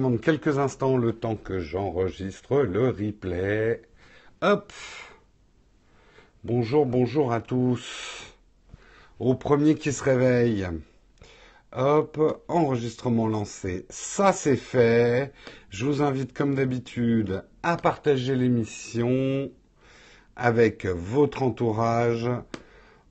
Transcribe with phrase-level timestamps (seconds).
[0.00, 3.82] demande quelques instants le temps que j'enregistre le replay.
[4.40, 4.72] Hop.
[6.42, 8.24] Bonjour, bonjour à tous.
[9.18, 10.66] Au premier qui se réveille.
[11.72, 13.84] Hop, enregistrement lancé.
[13.90, 15.34] Ça c'est fait.
[15.68, 19.50] Je vous invite comme d'habitude à partager l'émission
[20.34, 22.30] avec votre entourage,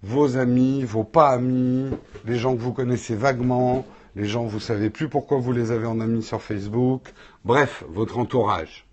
[0.02, 1.92] vos amis, vos pas amis,
[2.26, 3.86] les gens que vous connaissez vaguement,
[4.20, 7.14] les gens vous savez plus pourquoi vous les avez en amis sur Facebook.
[7.46, 8.86] Bref, votre entourage.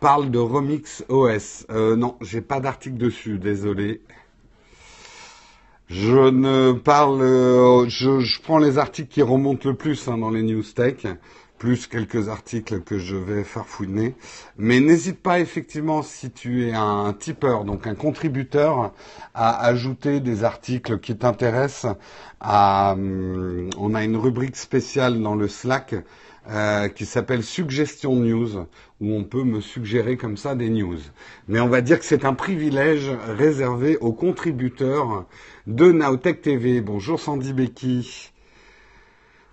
[0.00, 1.66] Parle de Remix OS.
[1.68, 4.00] Euh, non, j'ai pas d'article dessus, désolé.
[5.88, 10.42] Je ne parle, euh, je, prends les articles qui remontent le plus hein, dans les
[10.42, 11.06] news tech,
[11.60, 14.16] plus quelques articles que je vais farfouiner.
[14.56, 18.94] Mais n'hésite pas effectivement si tu es un tipeur, donc un contributeur,
[19.34, 21.94] à ajouter des articles qui t'intéressent.
[22.40, 25.94] Hum, on a une rubrique spéciale dans le Slack
[26.48, 28.66] euh, qui s'appelle Suggestion News,
[29.02, 30.98] où on peut me suggérer comme ça des news.
[31.46, 35.26] Mais on va dire que c'est un privilège réservé aux contributeurs
[35.66, 36.80] de Naotech TV.
[36.80, 38.32] Bonjour Sandy Becky.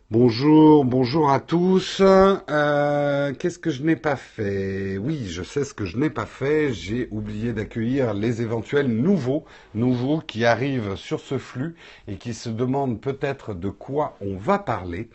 [0.09, 2.01] Bonjour, bonjour à tous.
[2.01, 4.97] Euh, Qu'est-ce que je n'ai pas fait?
[4.97, 6.71] Oui, je sais ce que je n'ai pas fait.
[6.71, 9.43] J'ai oublié d'accueillir les éventuels nouveaux,
[9.75, 11.75] nouveaux qui arrivent sur ce flux
[12.07, 15.09] et qui se demandent peut-être de quoi on va parler.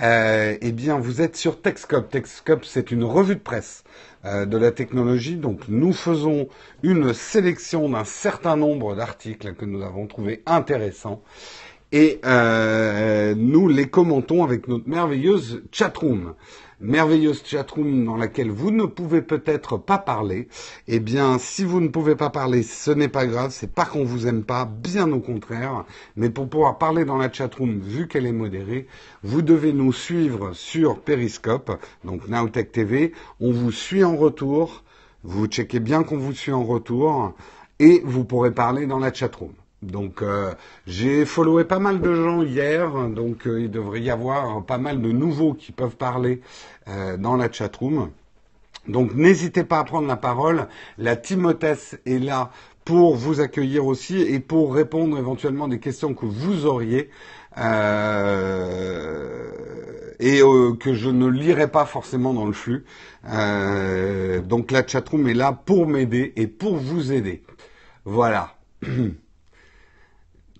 [0.00, 2.08] Euh, eh bien, vous êtes sur Techscope.
[2.08, 3.84] Techscope, c'est une revue de presse
[4.24, 5.36] euh, de la technologie.
[5.36, 6.48] Donc, nous faisons
[6.82, 11.22] une sélection d'un certain nombre d'articles que nous avons trouvés intéressants
[11.92, 16.34] et euh, nous les commentons avec notre merveilleuse chatroom.
[16.80, 20.48] Merveilleuse chatroom dans laquelle vous ne pouvez peut-être pas parler,
[20.88, 24.02] eh bien, si vous ne pouvez pas parler, ce n'est pas grave, c'est pas qu'on
[24.02, 25.84] vous aime pas, bien au contraire,
[26.16, 28.88] mais pour pouvoir parler dans la chatroom, vu qu'elle est modérée,
[29.22, 31.70] vous devez nous suivre sur Periscope,
[32.04, 34.82] donc Nowtech TV, on vous suit en retour,
[35.22, 37.34] vous checkez bien qu'on vous suit en retour,
[37.78, 39.52] et vous pourrez parler dans la chatroom.
[39.82, 40.54] Donc euh,
[40.86, 45.02] j'ai followé pas mal de gens hier, donc euh, il devrait y avoir pas mal
[45.02, 46.40] de nouveaux qui peuvent parler
[46.88, 48.10] euh, dans la chatroom.
[48.86, 50.68] Donc n'hésitez pas à prendre la parole.
[50.98, 51.74] La Timothée
[52.06, 52.52] est là
[52.84, 57.10] pour vous accueillir aussi et pour répondre éventuellement des questions que vous auriez
[57.58, 59.50] euh,
[60.20, 60.40] et
[60.78, 62.84] que je ne lirai pas forcément dans le flux.
[63.24, 67.42] Donc la chatroom est là pour m'aider et pour vous aider.
[68.04, 68.56] Voilà.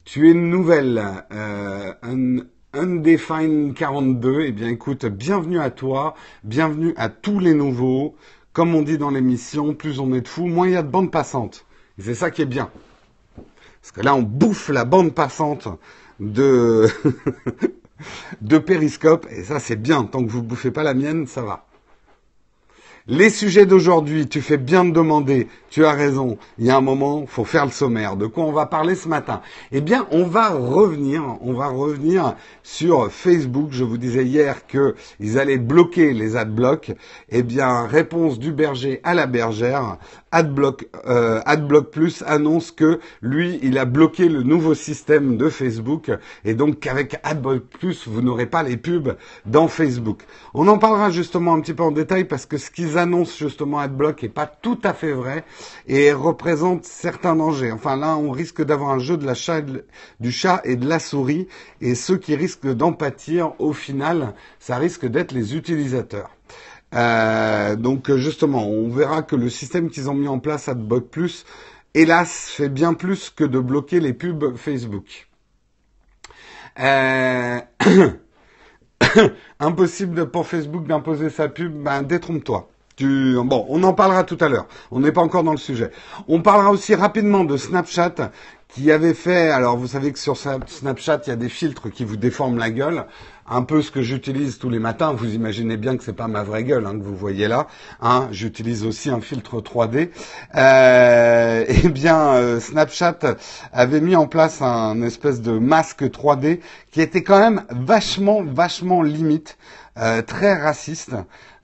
[0.05, 1.01] Tu es une nouvelle,
[1.33, 2.39] euh, un
[2.73, 4.41] Undefined 42.
[4.47, 8.17] Eh bien, écoute, bienvenue à toi, bienvenue à tous les nouveaux.
[8.53, 10.89] Comme on dit dans l'émission, plus on est de fous, moins il y a de
[10.89, 11.67] bandes passantes.
[11.99, 12.69] Et c'est ça qui est bien.
[13.81, 15.69] Parce que là, on bouffe la bande passante
[16.19, 16.89] de,
[18.41, 19.29] de Périscope.
[19.31, 20.03] Et ça, c'est bien.
[20.03, 21.65] Tant que vous ne bouffez pas la mienne, ça va.
[23.09, 26.81] Les sujets d'aujourd'hui, tu fais bien de demander, tu as raison, il y a un
[26.81, 28.17] moment, faut faire le sommaire.
[28.17, 29.41] De quoi on va parler ce matin?
[29.73, 33.71] Eh bien, on va revenir, on va revenir sur Facebook.
[33.73, 36.93] Je vous disais hier qu'ils allaient bloquer les adblocks.
[37.29, 39.99] Eh bien, réponse du berger à la bergère.
[40.33, 46.11] Adblock, euh, Adblock Plus annonce que lui, il a bloqué le nouveau système de Facebook
[46.45, 49.17] et donc qu'avec Adblock Plus, vous n'aurez pas les pubs
[49.47, 50.23] dans Facebook.
[50.55, 53.79] On en parlera justement un petit peu en détail parce que ce qu'ils annoncent justement
[53.79, 55.45] Adblock est pas tout à fait vrai
[55.87, 57.73] et représente certains dangers.
[57.73, 59.63] Enfin là, on risque d'avoir un jeu de la chat,
[60.21, 61.47] du chat et de la souris
[61.81, 66.31] et ceux qui risquent d'en pâtir, au final, ça risque d'être les utilisateurs.
[66.95, 71.45] Euh, donc justement, on verra que le système qu'ils ont mis en place à Plus,
[71.95, 75.29] hélas, fait bien plus que de bloquer les pubs Facebook.
[76.81, 77.61] Euh...
[79.61, 82.69] Impossible pour Facebook d'imposer sa pub, ben détrompe-toi.
[82.97, 83.37] Tu...
[83.45, 84.67] Bon, on en parlera tout à l'heure.
[84.91, 85.91] On n'est pas encore dans le sujet.
[86.29, 88.33] On parlera aussi rapidement de Snapchat
[88.69, 92.05] qui avait fait, alors vous savez que sur Snapchat, il y a des filtres qui
[92.05, 93.05] vous déforment la gueule
[93.53, 95.13] un peu ce que j'utilise tous les matins.
[95.13, 97.67] Vous imaginez bien que c'est pas ma vraie gueule hein, que vous voyez là.
[98.01, 98.29] Hein.
[98.31, 100.09] J'utilise aussi un filtre 3D.
[100.55, 103.19] Euh, eh bien, euh, Snapchat
[103.73, 106.61] avait mis en place un espèce de masque 3D
[106.91, 109.59] qui était quand même vachement, vachement limite,
[109.99, 111.13] euh, très raciste.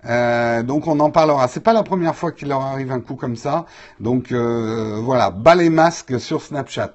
[0.05, 1.49] Euh, donc on en parlera.
[1.49, 3.65] C'est pas la première fois qu'il leur arrive un coup comme ça.
[3.99, 6.93] Donc voilà, bas les masques sur Snapchat.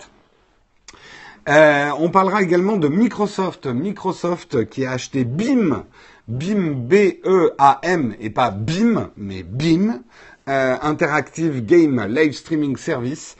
[1.49, 3.65] Euh, on parlera également de Microsoft.
[3.65, 5.83] Microsoft qui a acheté BIM,
[6.27, 10.03] BIM B-E-A-M et pas BIM, mais BIM,
[10.47, 13.35] euh, Interactive Game Live Streaming Service.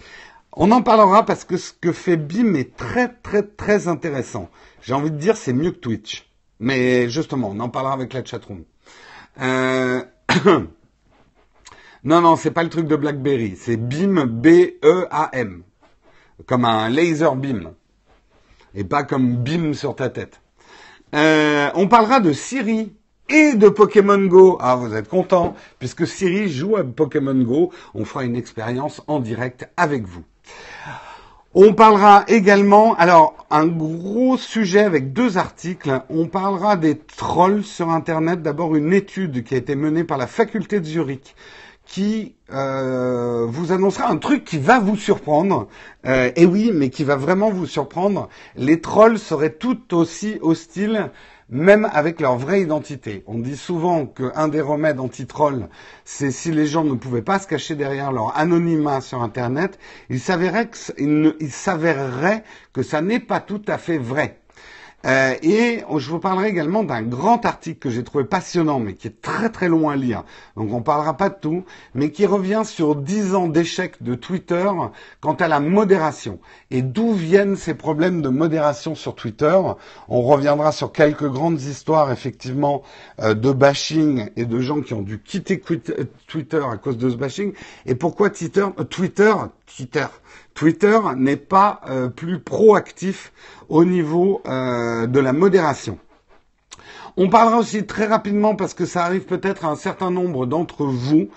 [0.52, 4.50] On en parlera parce que ce que fait BIM est très très très intéressant.
[4.82, 6.30] J'ai envie de dire c'est mieux que Twitch.
[6.60, 8.64] Mais justement, on en parlera avec la chatroom.
[9.42, 10.04] Euh...
[12.04, 13.56] non, non, c'est pas le truc de BlackBerry.
[13.56, 15.64] C'est BIM, B-E-A-M.
[16.46, 17.74] Comme un laser beam.
[18.76, 20.42] Et pas comme BIM sur ta tête.
[21.14, 22.94] Euh, on parlera de Siri
[23.30, 24.58] et de Pokémon Go.
[24.60, 27.72] Ah, vous êtes content puisque Siri joue à Pokémon Go.
[27.94, 30.24] On fera une expérience en direct avec vous.
[31.56, 36.02] On parlera également, alors un gros sujet avec deux articles.
[36.10, 38.42] On parlera des trolls sur Internet.
[38.42, 41.36] D'abord une étude qui a été menée par la faculté de Zurich
[41.94, 45.68] qui euh, vous annoncera un truc qui va vous surprendre.
[46.08, 48.30] Euh, et oui, mais qui va vraiment vous surprendre.
[48.56, 51.12] Les trolls seraient tout aussi hostiles
[51.50, 53.24] même avec leur vraie identité.
[53.28, 55.68] On dit souvent qu'un des remèdes anti-troll,
[56.04, 59.78] c'est si les gens ne pouvaient pas se cacher derrière leur anonymat sur Internet,
[60.10, 60.16] que,
[60.98, 62.44] il s'avérerait
[62.74, 64.40] que ça n'est pas tout à fait vrai.
[65.06, 69.08] Euh, et je vous parlerai également d'un grand article que j'ai trouvé passionnant, mais qui
[69.08, 70.24] est très très long à lire.
[70.56, 74.70] Donc on parlera pas de tout, mais qui revient sur dix ans d'échec de Twitter
[75.20, 76.40] quant à la modération.
[76.72, 79.60] Et d'où viennent ces problèmes de modération sur Twitter?
[80.08, 82.84] On reviendra sur quelques grandes histoires, effectivement,
[83.20, 85.62] euh, de bashing et de gens qui ont dû quitter
[86.28, 87.54] Twitter à cause de ce bashing.
[87.86, 89.34] Et pourquoi Twitter, Twitter,
[89.76, 90.06] Twitter?
[90.54, 93.34] Twitter n'est pas euh, plus proactif
[93.70, 95.98] au niveau euh, de la modération.
[97.18, 100.86] On parlera aussi très rapidement, parce que ça arrive peut-être à un certain nombre d'entre
[100.86, 101.30] vous,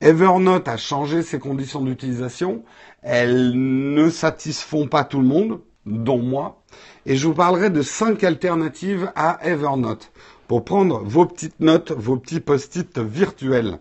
[0.00, 2.62] Evernote a changé ses conditions d'utilisation.
[3.02, 6.62] Elles ne satisfont pas tout le monde, dont moi.
[7.06, 10.12] Et je vous parlerai de cinq alternatives à Evernote
[10.46, 13.78] pour prendre vos petites notes, vos petits post-it virtuels.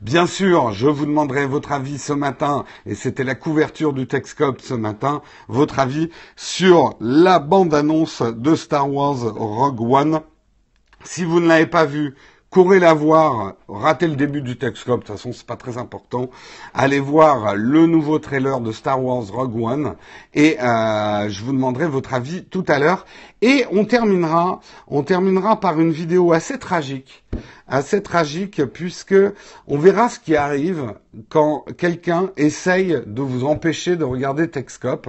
[0.00, 4.60] Bien sûr, je vous demanderai votre avis ce matin, et c'était la couverture du Texcop
[4.60, 10.20] ce matin, votre avis sur la bande-annonce de Star Wars Rogue One.
[11.04, 12.16] Si vous ne l'avez pas vu,
[12.54, 16.30] courez la voir, ratez le début du Texcop, de toute façon c'est pas très important.
[16.72, 19.96] Allez voir le nouveau trailer de Star Wars Rogue One
[20.34, 23.06] et euh, je vous demanderai votre avis tout à l'heure.
[23.42, 27.24] Et on terminera, on terminera par une vidéo assez tragique
[27.66, 29.16] assez tragique puisque
[29.66, 30.94] on verra ce qui arrive
[31.28, 35.08] quand quelqu'un essaye de vous empêcher de regarder Texcope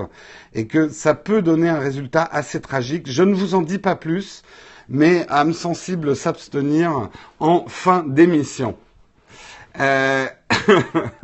[0.53, 3.11] et que ça peut donner un résultat assez tragique.
[3.11, 4.41] Je ne vous en dis pas plus,
[4.89, 7.09] mais âme sensible s'abstenir
[7.39, 8.77] en fin d'émission.
[9.79, 10.27] Euh...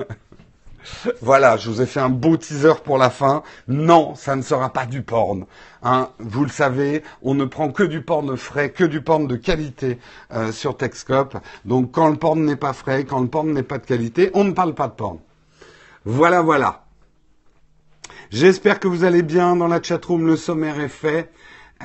[1.22, 3.44] Voilà, je vous ai fait un beau teaser pour la fin.
[3.68, 5.46] Non, ça ne sera pas du porn.
[5.84, 9.36] Hein, vous le savez, on ne prend que du porn frais, que du porn de
[9.36, 10.00] qualité
[10.34, 11.38] euh, sur Texcope.
[11.66, 14.44] Donc quand le porn n'est pas frais, quand le porn n'est pas de qualité, on
[14.44, 15.19] ne parle pas de porn.
[16.06, 16.84] Voilà, voilà.
[18.31, 20.25] J'espère que vous allez bien dans la chatroom.
[20.25, 21.31] Le sommaire est fait.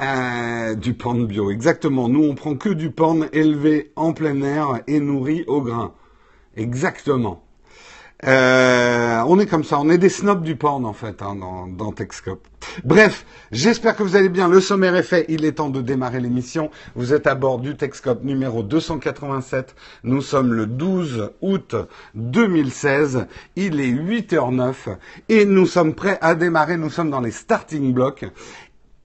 [0.02, 2.08] Euh, du porn bio, exactement.
[2.08, 5.94] Nous, on prend que du porn élevé en plein air et nourri au grain.
[6.56, 7.42] Exactement.
[8.24, 11.66] Euh, on est comme ça, on est des snobs du porn en fait hein, dans,
[11.66, 12.46] dans Techscope.
[12.82, 14.48] Bref, j'espère que vous allez bien.
[14.48, 16.70] Le sommaire est fait, il est temps de démarrer l'émission.
[16.94, 19.74] Vous êtes à bord du Techscope numéro 287.
[20.02, 21.76] Nous sommes le 12 août
[22.14, 23.26] 2016.
[23.54, 24.96] Il est 8h09
[25.28, 26.78] et nous sommes prêts à démarrer.
[26.78, 28.24] Nous sommes dans les starting blocks.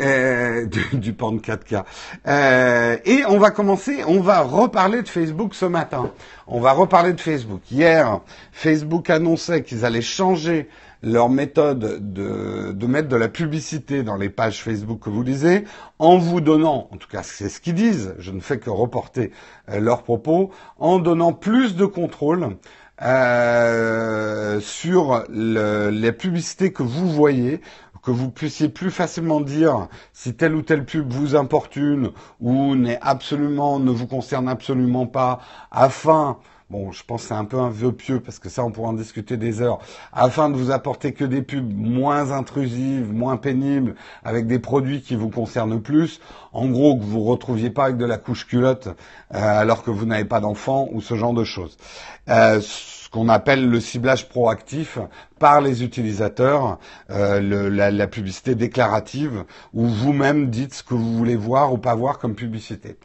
[0.02, 1.84] Euh, du, du porn 4K.
[2.28, 6.12] Euh, et on va commencer, on va reparler de Facebook ce matin.
[6.48, 7.62] On va reparler de Facebook.
[7.72, 8.22] Hier,
[8.52, 10.68] Facebook annonçait qu'ils allaient changer
[11.04, 15.66] leur méthode de, de mettre de la publicité dans les pages Facebook que vous lisez,
[16.00, 19.32] en vous donnant, en tout cas c'est ce qu'ils disent, je ne fais que reporter
[19.70, 22.56] euh, leurs propos, en donnant plus de contrôle
[23.02, 27.62] euh, sur le, les publicités que vous voyez,
[28.02, 33.00] que vous puissiez plus facilement dire si telle ou telle pub vous importune ou n'est
[33.02, 35.40] absolument, ne vous concerne absolument pas,
[35.72, 36.38] afin
[36.72, 38.88] Bon, je pense que c'est un peu un vœu pieux parce que ça, on pourra
[38.88, 39.80] en discuter des heures.
[40.14, 45.18] Afin de vous apporter que des pubs moins intrusives, moins pénibles, avec des produits qui
[45.18, 46.22] vous concernent plus.
[46.54, 48.94] En gros, que vous retrouviez pas avec de la couche culotte euh,
[49.34, 51.76] alors que vous n'avez pas d'enfant ou ce genre de choses.
[52.30, 52.62] Euh,
[53.12, 54.98] qu'on appelle le ciblage proactif
[55.42, 56.78] par les utilisateurs,
[57.10, 59.44] euh, la, la, publicité déclarative,
[59.74, 62.96] où vous-même dites ce que vous voulez voir ou pas voir comme publicité.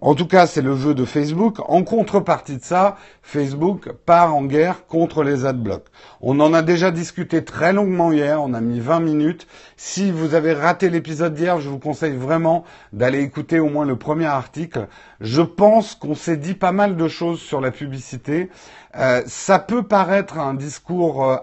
[0.00, 1.58] En tout cas, c'est le vœu de Facebook.
[1.70, 5.86] En contrepartie de ça, Facebook part en guerre contre les adblocks.
[6.20, 9.46] On en a déjà discuté très longuement hier, on a mis 20 minutes.
[9.78, 13.96] Si vous avez raté l'épisode d'hier, je vous conseille vraiment d'aller écouter au moins le
[13.96, 14.86] premier article.
[15.22, 18.50] Je pense qu'on s'est dit pas mal de choses sur la publicité.
[18.98, 21.36] Euh, ça peut paraître un discours euh,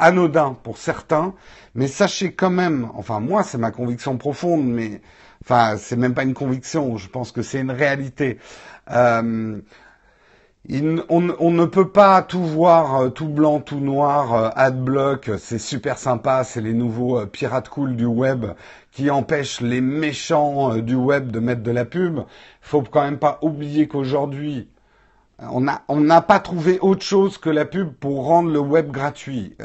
[0.63, 1.34] pour certains,
[1.75, 5.02] mais sachez quand même, enfin moi c'est ma conviction profonde, mais
[5.46, 6.98] Enfin, c'est même pas une conviction.
[6.98, 8.38] Je pense que c'est une réalité.
[8.92, 9.60] Euh,
[11.10, 15.98] on, ne peut pas tout voir euh, tout blanc, tout noir, euh, adblock, c'est super
[15.98, 18.46] sympa, c'est les nouveaux euh, pirates cool du web
[18.92, 22.22] qui empêchent les méchants du web de mettre de la pub.
[22.62, 24.70] Faut quand même pas oublier qu'aujourd'hui,
[25.52, 29.56] on n'a pas trouvé autre chose que la pub pour rendre le web gratuit.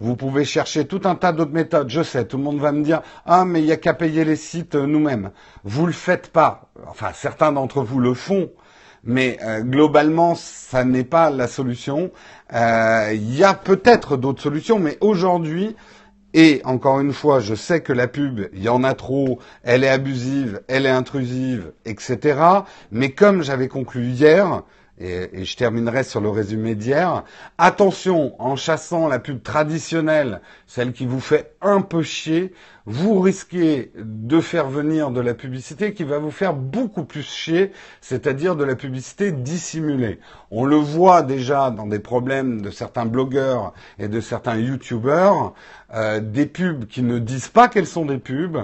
[0.00, 1.90] vous pouvez chercher tout un tas d'autres méthodes.
[1.90, 4.24] Je sais, tout le monde va me dire ah mais il y a qu'à payer
[4.24, 5.30] les sites nous-mêmes.
[5.64, 6.70] Vous le faites pas.
[6.88, 8.50] Enfin certains d'entre vous le font
[9.04, 12.10] mais euh, globalement, ça n'est pas la solution.
[12.52, 15.76] Euh, il y a peut-être d'autres solutions, mais aujourd'hui,
[16.34, 19.82] et encore une fois, je sais que la pub, il y en a trop, elle
[19.82, 22.38] est abusive, elle est intrusive, etc.
[22.90, 24.62] Mais comme j'avais conclu hier,
[25.00, 27.24] et, je terminerai sur le résumé d'hier.
[27.56, 32.52] Attention, en chassant la pub traditionnelle, celle qui vous fait un peu chier,
[32.86, 37.72] vous risquez de faire venir de la publicité qui va vous faire beaucoup plus chier,
[38.00, 40.20] c'est-à-dire de la publicité dissimulée.
[40.50, 45.52] On le voit déjà dans des problèmes de certains blogueurs et de certains youtubeurs,
[45.94, 48.58] euh, des pubs qui ne disent pas qu'elles sont des pubs,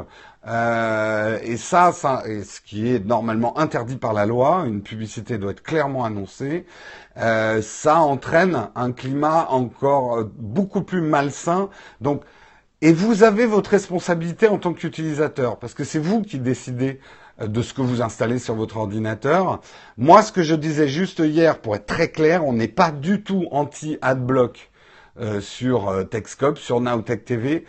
[0.46, 5.52] euh, et ça, ça ce qui est normalement interdit par la loi, une publicité doit
[5.52, 6.66] être clairement annoncée,
[7.16, 11.70] euh, ça entraîne un climat encore euh, beaucoup plus malsain.
[12.00, 12.22] Donc,
[12.82, 17.00] et vous avez votre responsabilité en tant qu'utilisateur, parce que c'est vous qui décidez
[17.40, 19.60] de ce que vous installez sur votre ordinateur.
[19.96, 23.22] Moi, ce que je disais juste hier, pour être très clair, on n'est pas du
[23.22, 24.70] tout anti-adblock
[25.18, 27.64] euh, sur Techscope, sur Nowtech TV.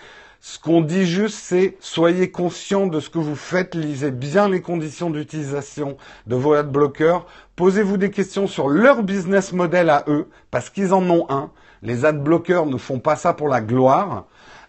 [0.47, 4.61] Ce qu'on dit juste, c'est soyez conscient de ce que vous faites, lisez bien les
[4.61, 5.97] conditions d'utilisation
[6.27, 7.25] de vos adblockers,
[7.55, 11.49] posez-vous des questions sur leur business model à eux, parce qu'ils en ont un.
[11.81, 14.27] Les adblockers ne font pas ça pour la gloire,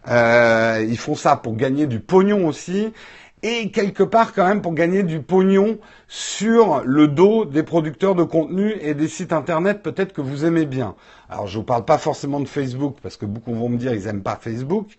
[0.09, 2.95] euh, ils font ça pour gagner du pognon aussi,
[3.42, 5.76] et quelque part quand même pour gagner du pognon
[6.09, 10.64] sur le dos des producteurs de contenu et des sites internet peut-être que vous aimez
[10.64, 10.95] bien.
[11.28, 14.06] Alors je vous parle pas forcément de Facebook parce que beaucoup vont me dire ils
[14.06, 14.97] aiment pas Facebook,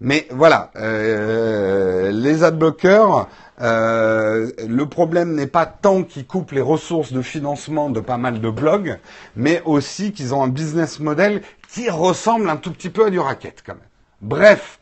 [0.00, 3.28] mais voilà, euh, les adblockers,
[3.62, 8.40] euh, le problème n'est pas tant qu'ils coupent les ressources de financement de pas mal
[8.40, 8.98] de blogs,
[9.36, 13.18] mais aussi qu'ils ont un business model qui ressemble un tout petit peu à du
[13.18, 13.82] racket quand même.
[14.20, 14.80] Bref,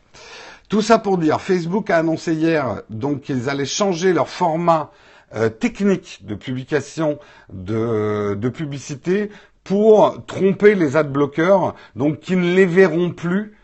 [0.67, 4.91] tout ça pour dire, Facebook a annoncé hier donc qu'ils allaient changer leur format
[5.33, 7.19] euh, technique de publication
[7.53, 9.29] de, de publicité
[9.63, 13.55] pour tromper les adblockers, donc qui ne les verront plus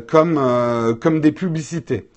[0.00, 2.08] comme, euh, comme des publicités.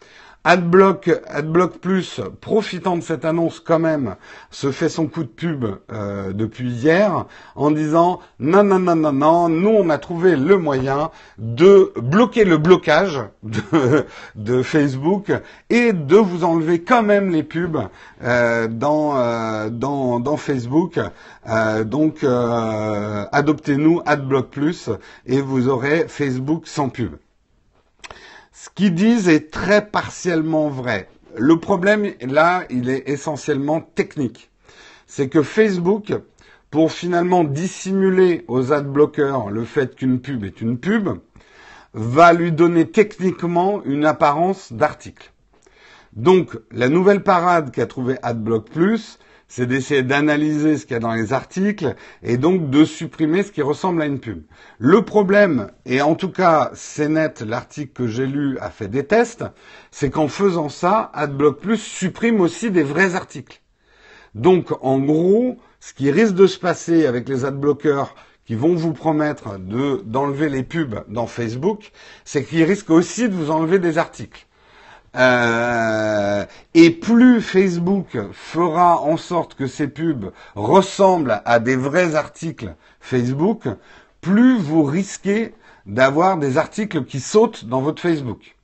[0.45, 4.15] Adblock, Adblock Plus, profitant de cette annonce quand même,
[4.51, 9.11] se fait son coup de pub euh, depuis hier en disant non non non non
[9.11, 15.33] non, nous on a trouvé le moyen de bloquer le blocage de, Facebook
[15.69, 17.89] et de vous enlever quand même les pubs
[18.23, 20.99] euh, dans, euh, dans dans Facebook.
[21.85, 24.89] donc adoptez-nous Adblock Plus
[25.25, 27.17] et vous aurez Facebook sans pub.
[28.61, 31.07] Ce qu'ils disent est très partiellement vrai.
[31.37, 34.51] Le problème, là, il est essentiellement technique.
[35.07, 36.13] C'est que Facebook,
[36.69, 41.07] pour finalement dissimuler aux adblockers le fait qu'une pub est une pub,
[41.93, 45.31] va lui donner techniquement une apparence d'article.
[46.11, 49.19] Donc, la nouvelle parade qu'a trouvé AdBlock Plus,
[49.49, 53.51] c'est d'essayer d'analyser ce qu'il y a dans les articles et donc de supprimer ce
[53.51, 54.43] qui ressemble à une pub.
[54.77, 59.05] Le problème, et en tout cas c'est net, l'article que j'ai lu a fait des
[59.05, 59.43] tests,
[59.91, 63.61] c'est qu'en faisant ça, AdBlock Plus supprime aussi des vrais articles.
[64.35, 68.13] Donc en gros, ce qui risque de se passer avec les adblockers
[68.45, 71.91] qui vont vous promettre de d'enlever les pubs dans Facebook,
[72.23, 74.47] c'est qu'ils risquent aussi de vous enlever des articles.
[75.19, 82.73] Euh, et plus Facebook fera en sorte que ces pubs ressemblent à des vrais articles
[83.01, 83.63] Facebook,
[84.21, 85.53] plus vous risquez
[85.85, 88.55] d'avoir des articles qui sautent dans votre Facebook.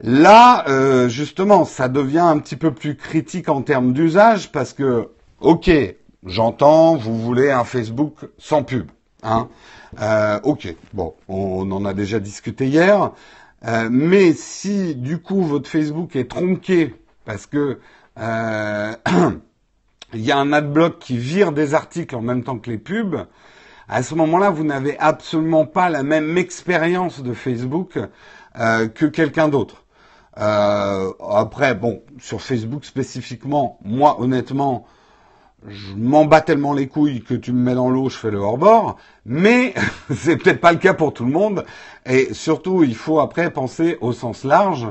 [0.00, 5.10] Là, euh, justement, ça devient un petit peu plus critique en termes d'usage parce que,
[5.40, 5.70] ok,
[6.24, 8.88] j'entends, vous voulez un Facebook sans pub.
[9.24, 9.48] Hein
[10.00, 13.10] euh, ok, bon, on en a déjà discuté hier.
[13.66, 17.80] Euh, mais si du coup votre Facebook est tronqué parce que
[18.18, 18.92] euh,
[20.14, 23.26] il y a un adblock qui vire des articles en même temps que les pubs,
[23.88, 27.98] à ce moment-là, vous n'avez absolument pas la même expérience de Facebook
[28.58, 29.84] euh, que quelqu'un d'autre.
[30.36, 34.86] après, bon, sur Facebook spécifiquement, moi honnêtement,
[35.66, 38.38] je m'en bats tellement les couilles que tu me mets dans l'eau, je fais le
[38.38, 38.96] hors-bord,
[39.26, 39.74] mais
[40.14, 41.64] c'est peut-être pas le cas pour tout le monde.
[42.06, 44.86] Et surtout, il faut après penser au sens large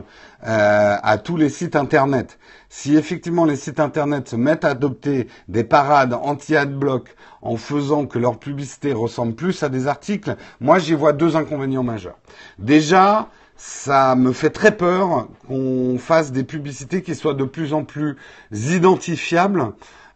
[0.45, 2.37] euh, à tous les sites internet.
[2.69, 8.19] Si effectivement les sites internet se mettent à adopter des parades anti-adblock en faisant que
[8.19, 12.17] leur publicité ressemble plus à des articles, moi j'y vois deux inconvénients majeurs.
[12.59, 17.83] Déjà, ça me fait très peur qu'on fasse des publicités qui soient de plus en
[17.83, 18.17] plus
[18.51, 19.73] identifiables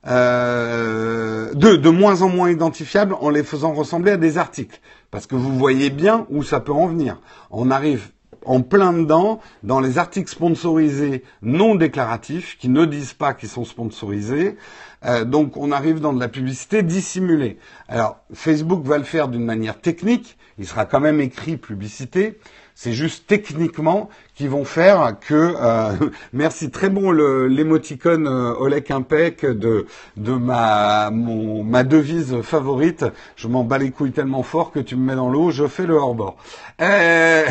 [0.08, 4.80] euh, de, de moins en moins identifiables en les faisant ressembler à des articles.
[5.12, 7.20] Parce que vous voyez bien où ça peut en venir.
[7.52, 8.10] On arrive
[8.46, 13.66] en plein dedans dans les articles sponsorisés non déclaratifs qui ne disent pas qu'ils sont
[13.66, 14.58] sponsorisés.
[15.06, 17.58] Euh, donc on arrive dans de la publicité dissimulée.
[17.88, 20.38] Alors Facebook va le faire d'une manière technique.
[20.58, 22.40] Il sera quand même écrit publicité.
[22.76, 25.94] C'est juste techniquement qu'ils vont faire que euh,
[26.34, 29.86] merci très bon l'émoticône euh, Olek Impec de
[30.18, 33.06] de ma mon ma devise favorite.
[33.36, 35.86] Je m'en bats les couilles tellement fort que tu me mets dans l'eau, je fais
[35.86, 36.38] le hors-bord.
[36.82, 37.46] Euh,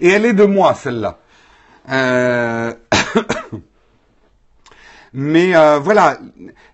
[0.00, 1.18] et elle est de moi celle-là.
[1.90, 2.74] Euh,
[5.20, 6.20] mais euh, voilà,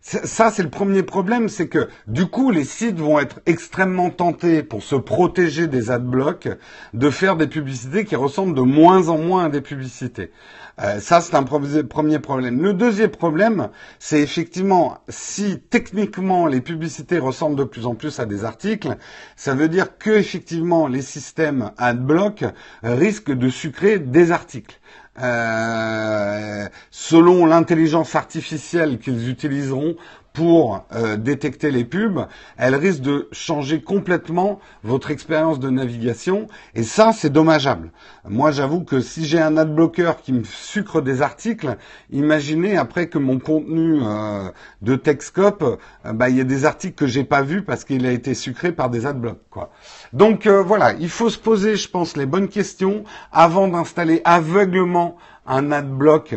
[0.03, 4.63] ça c'est le premier problème, c'est que du coup les sites vont être extrêmement tentés
[4.63, 6.51] pour se protéger des adblocks
[6.93, 10.31] de faire des publicités qui ressemblent de moins en moins à des publicités.
[10.79, 12.61] Euh, ça c'est un premier problème.
[12.61, 18.27] Le deuxième problème, c'est effectivement si techniquement les publicités ressemblent de plus en plus à
[18.27, 18.95] des articles,
[19.37, 22.45] ça veut dire que effectivement les systèmes adblock
[22.83, 24.79] risquent de sucrer des articles.
[25.21, 29.95] Euh, selon l'intelligence artificielle qu'ils utiliseront
[30.35, 32.27] pour euh, détecter les pubs,
[32.57, 37.93] elle risque de changer complètement votre expérience de navigation et ça c'est dommageable.
[38.29, 41.77] Moi j'avoue que si j'ai un adblocker qui me sucre des articles,
[42.11, 44.51] imaginez après que mon contenu euh,
[44.83, 45.63] de Techscope,
[46.05, 48.35] euh, bah, il y a des articles que j'ai pas vus parce qu'il a été
[48.35, 49.71] sucré par des adblocks quoi.
[50.13, 55.73] Donc voilà, il faut se poser je pense les bonnes questions avant d'installer aveuglement un
[55.73, 56.35] adblock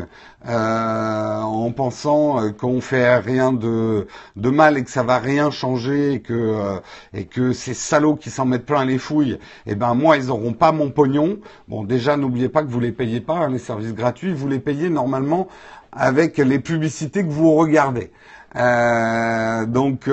[0.48, 5.50] euh, en pensant euh, qu'on fait rien de, de mal et que ça va rien
[5.52, 6.80] changer et que euh,
[7.14, 10.54] et que ces salauds qui s'en mettent plein les fouilles, eh ben moi ils auront
[10.54, 11.40] pas mon pognon.
[11.68, 14.60] Bon déjà n'oubliez pas que vous les payez pas hein, les services gratuits, vous les
[14.60, 15.48] payez normalement
[15.92, 18.12] avec les publicités que vous regardez.
[18.56, 20.08] Euh, donc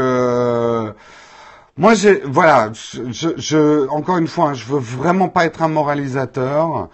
[1.77, 5.69] moi, j'ai, voilà, je, je, encore une fois, hein, je veux vraiment pas être un
[5.69, 6.89] moralisateur.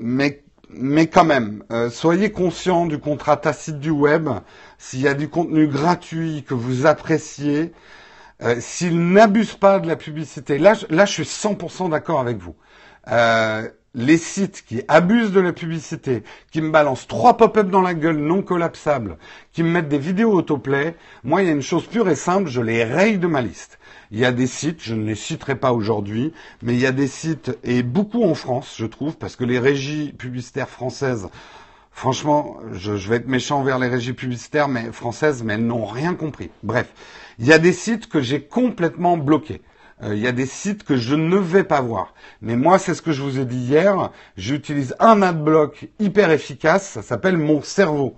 [0.00, 4.28] Mais, mais quand même, euh, soyez conscient du contrat tacite du web.
[4.78, 7.72] S'il y a du contenu gratuit que vous appréciez,
[8.42, 12.56] euh, s'il n'abuse pas de la publicité, là, là je suis 100% d'accord avec vous.
[13.08, 17.92] Euh, les sites qui abusent de la publicité, qui me balancent trois pop-up dans la
[17.94, 19.18] gueule non collapsables,
[19.52, 22.48] qui me mettent des vidéos autoplay, moi il y a une chose pure et simple,
[22.48, 23.79] je les raye de ma liste.
[24.12, 26.92] Il y a des sites, je ne les citerai pas aujourd'hui, mais il y a
[26.92, 31.28] des sites, et beaucoup en France, je trouve, parce que les régies publicitaires françaises,
[31.92, 36.50] franchement, je, vais être méchant vers les régies publicitaires françaises, mais elles n'ont rien compris.
[36.64, 36.92] Bref,
[37.38, 39.62] il y a des sites que j'ai complètement bloqués.
[40.02, 42.14] Euh, il y a des sites que je ne vais pas voir.
[42.40, 44.10] Mais moi, c'est ce que je vous ai dit hier.
[44.36, 46.88] J'utilise un adblock hyper efficace.
[46.88, 48.16] Ça s'appelle mon cerveau.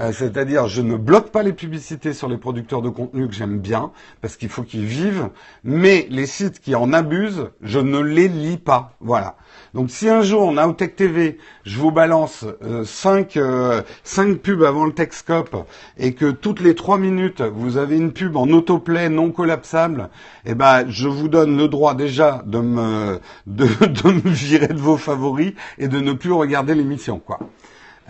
[0.00, 3.58] Euh, c'est-à-dire je ne bloque pas les publicités sur les producteurs de contenu que j'aime
[3.58, 5.28] bien, parce qu'il faut qu'ils vivent,
[5.62, 8.96] mais les sites qui en abusent, je ne les lis pas.
[9.00, 9.36] Voilà.
[9.72, 12.44] Donc si un jour en Outtech TV, je vous balance
[12.84, 13.82] 5 euh,
[14.18, 15.56] euh, pubs avant le Techscope
[15.96, 20.10] et que toutes les 3 minutes, vous avez une pub en autoplay non collapsable,
[20.44, 24.80] eh ben je vous donne le droit déjà de me de, de me virer de
[24.80, 27.38] vos favoris et de ne plus regarder l'émission quoi.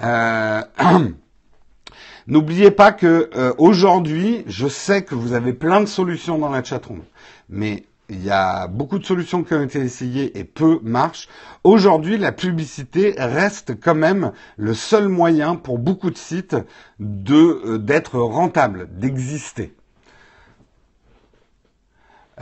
[0.03, 0.63] Euh,
[2.27, 6.65] N'oubliez pas que euh, aujourd'hui, je sais que vous avez plein de solutions dans la
[6.65, 7.03] chatroom,
[7.51, 11.29] mais il y a beaucoup de solutions qui ont été essayées et peu marchent.
[11.65, 16.57] Aujourd'hui, la publicité reste quand même le seul moyen pour beaucoup de sites
[16.99, 17.35] de
[17.67, 19.75] euh, d'être rentable, d'exister.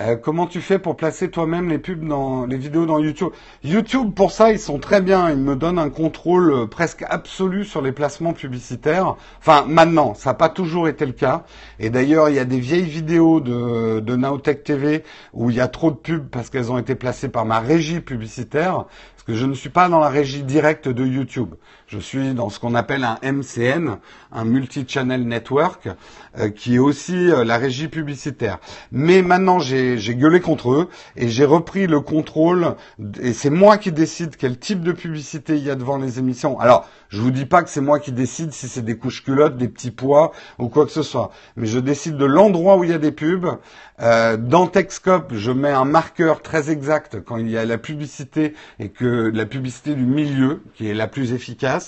[0.00, 3.28] Euh, comment tu fais pour placer toi-même les pubs dans les vidéos dans YouTube?
[3.62, 5.30] YouTube, pour ça, ils sont très bien.
[5.30, 9.16] Ils me donnent un contrôle euh, presque absolu sur les placements publicitaires.
[9.38, 11.44] Enfin, maintenant, ça n'a pas toujours été le cas.
[11.78, 15.68] Et d'ailleurs, il y a des vieilles vidéos de, de TV où il y a
[15.68, 18.86] trop de pubs parce qu'elles ont été placées par ma régie publicitaire.
[19.12, 21.54] Parce que je ne suis pas dans la régie directe de YouTube.
[21.92, 23.98] Je suis dans ce qu'on appelle un MCN,
[24.32, 25.90] un multi-channel network,
[26.38, 28.60] euh, qui est aussi euh, la régie publicitaire.
[28.92, 32.76] Mais maintenant, j'ai gueulé contre eux et j'ai repris le contrôle.
[33.20, 36.58] Et c'est moi qui décide quel type de publicité il y a devant les émissions.
[36.58, 39.58] Alors, je vous dis pas que c'est moi qui décide si c'est des couches culottes,
[39.58, 41.30] des petits pois ou quoi que ce soit.
[41.56, 43.58] Mais je décide de l'endroit où il y a des pubs.
[44.00, 48.54] Euh, dans Texcope, je mets un marqueur très exact quand il y a la publicité
[48.78, 51.81] et que la publicité du milieu qui est la plus efficace.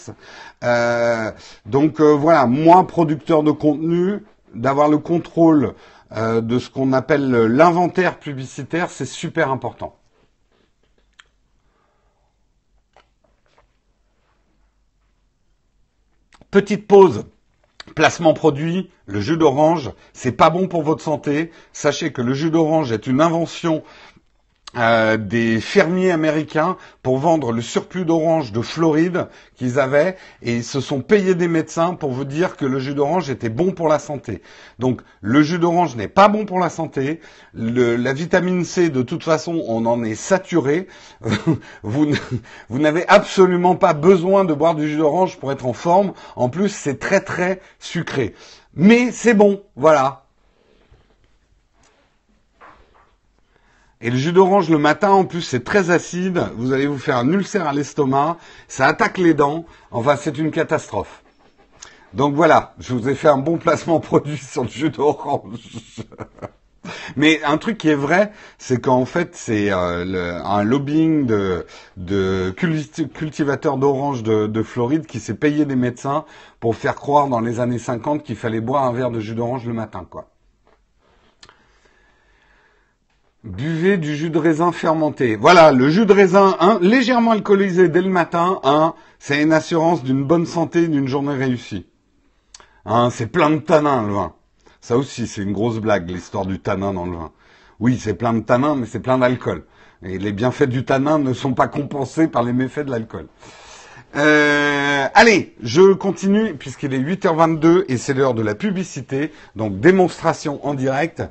[0.62, 1.30] Euh,
[1.66, 5.74] donc euh, voilà, moi producteur de contenu, d'avoir le contrôle
[6.16, 9.96] de ce qu'on appelle l'inventaire publicitaire, c'est super important.
[16.52, 17.24] Petite pause.
[17.96, 21.50] Placement produit, le jus d'orange, c'est pas bon pour votre santé.
[21.72, 23.82] Sachez que le jus d'orange est une invention
[24.76, 30.64] euh, des fermiers américains pour vendre le surplus d'orange de Floride qu'ils avaient et ils
[30.64, 33.88] se sont payés des médecins pour vous dire que le jus d'orange était bon pour
[33.88, 34.42] la santé.
[34.78, 37.20] Donc le jus d'orange n'est pas bon pour la santé.
[37.54, 40.88] la vitamine C, de toute façon, on en est saturé.
[41.82, 42.08] vous,
[42.68, 46.12] vous n'avez absolument pas besoin de boire du jus d'orange pour être en forme.
[46.36, 48.34] En plus, c'est très très sucré.
[48.74, 50.23] Mais c'est bon, voilà.
[54.04, 56.44] Et le jus d'orange le matin, en plus, c'est très acide.
[56.58, 58.36] Vous allez vous faire un ulcère à l'estomac.
[58.68, 59.64] Ça attaque les dents.
[59.90, 61.22] Enfin, c'est une catastrophe.
[62.12, 65.58] Donc voilà, je vous ai fait un bon placement produit sur le jus d'orange.
[67.16, 72.50] Mais un truc qui est vrai, c'est qu'en fait, c'est euh, un lobbying de,
[73.14, 76.26] cultivateurs d'orange de, de, Floride qui s'est payé des médecins
[76.60, 79.66] pour faire croire dans les années 50 qu'il fallait boire un verre de jus d'orange
[79.66, 80.28] le matin, quoi.
[83.44, 85.36] Buvez du jus de raisin fermenté.
[85.36, 90.02] Voilà, le jus de raisin, hein, légèrement alcoolisé dès le matin, hein, c'est une assurance
[90.02, 91.84] d'une bonne santé, d'une journée réussie.
[92.86, 94.32] Hein, c'est plein de tanins le vin.
[94.80, 97.32] Ça aussi, c'est une grosse blague, l'histoire du tanin dans le vin.
[97.80, 99.66] Oui, c'est plein de tanins, mais c'est plein d'alcool.
[100.02, 103.26] Et les bienfaits du tanin ne sont pas compensés par les méfaits de l'alcool.
[104.16, 109.32] Euh, allez, je continue puisqu'il est 8h22 et c'est l'heure de la publicité.
[109.56, 111.22] Donc démonstration en direct.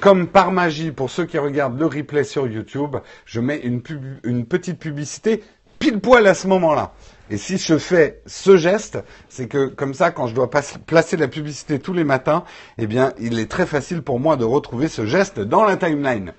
[0.00, 3.82] Comme par magie, pour ceux qui regardent le replay sur YouTube, je mets une,
[4.24, 5.42] une petite publicité
[5.78, 6.92] pile poil à ce moment-là.
[7.30, 11.28] Et si je fais ce geste, c'est que comme ça, quand je dois placer la
[11.28, 12.44] publicité tous les matins,
[12.78, 16.32] eh bien, il est très facile pour moi de retrouver ce geste dans la timeline.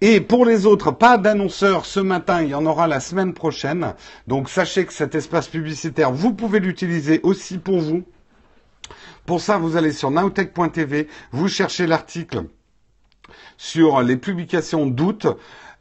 [0.00, 3.94] Et pour les autres, pas d'annonceurs ce matin, il y en aura la semaine prochaine.
[4.28, 8.04] Donc sachez que cet espace publicitaire, vous pouvez l'utiliser aussi pour vous.
[9.26, 12.44] Pour ça, vous allez sur nowtech.tv, vous cherchez l'article
[13.56, 15.26] sur les publications d'août.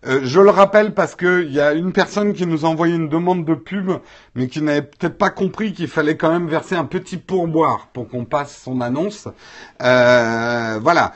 [0.05, 3.09] Euh, je le rappelle parce qu'il y a une personne qui nous a envoyé une
[3.09, 3.91] demande de pub,
[4.35, 8.07] mais qui n'avait peut-être pas compris qu'il fallait quand même verser un petit pourboire pour
[8.07, 9.27] qu'on passe son annonce.
[9.81, 11.13] Euh, voilà,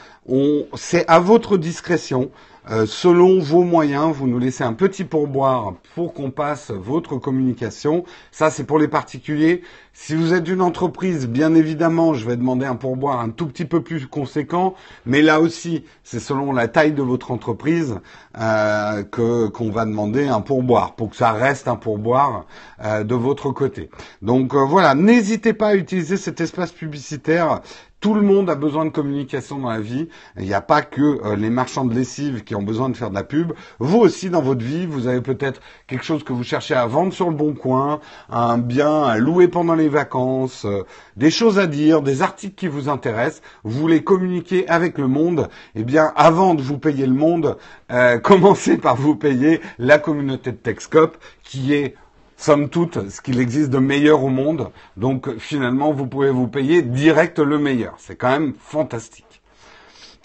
[0.75, 2.31] c'est à votre discrétion.
[2.69, 8.03] Euh, selon vos moyens, vous nous laissez un petit pourboire pour qu'on passe votre communication.
[8.31, 9.63] Ça, c'est pour les particuliers.
[9.93, 13.65] Si vous êtes une entreprise, bien évidemment, je vais demander un pourboire un tout petit
[13.65, 14.75] peu plus conséquent.
[15.07, 17.99] Mais là aussi, c'est selon la taille de votre entreprise
[18.39, 22.45] euh, que qu'on va demander un pourboire pour que ça reste un pourboire
[22.83, 23.89] euh, de votre côté.
[24.21, 27.61] Donc voilà, n'hésitez pas à utiliser cet espace publicitaire.
[28.01, 30.09] Tout le monde a besoin de communication dans la vie.
[30.35, 33.11] Il n'y a pas que euh, les marchands de lessive qui ont besoin de faire
[33.11, 33.53] de la pub.
[33.77, 37.13] Vous aussi, dans votre vie, vous avez peut-être quelque chose que vous cherchez à vendre
[37.13, 37.99] sur le bon coin,
[38.31, 40.81] un bien à louer pendant les vacances, euh,
[41.15, 43.43] des choses à dire, des articles qui vous intéressent.
[43.63, 45.47] Vous voulez communiquer avec le monde.
[45.75, 47.55] Eh bien, avant de vous payer le monde,
[47.91, 51.95] euh, commencez par vous payer la communauté de Techscope qui est
[52.41, 54.71] somme toute, ce qu'il existe de meilleur au monde.
[54.97, 57.93] Donc finalement, vous pouvez vous payer direct le meilleur.
[57.99, 59.41] C'est quand même fantastique.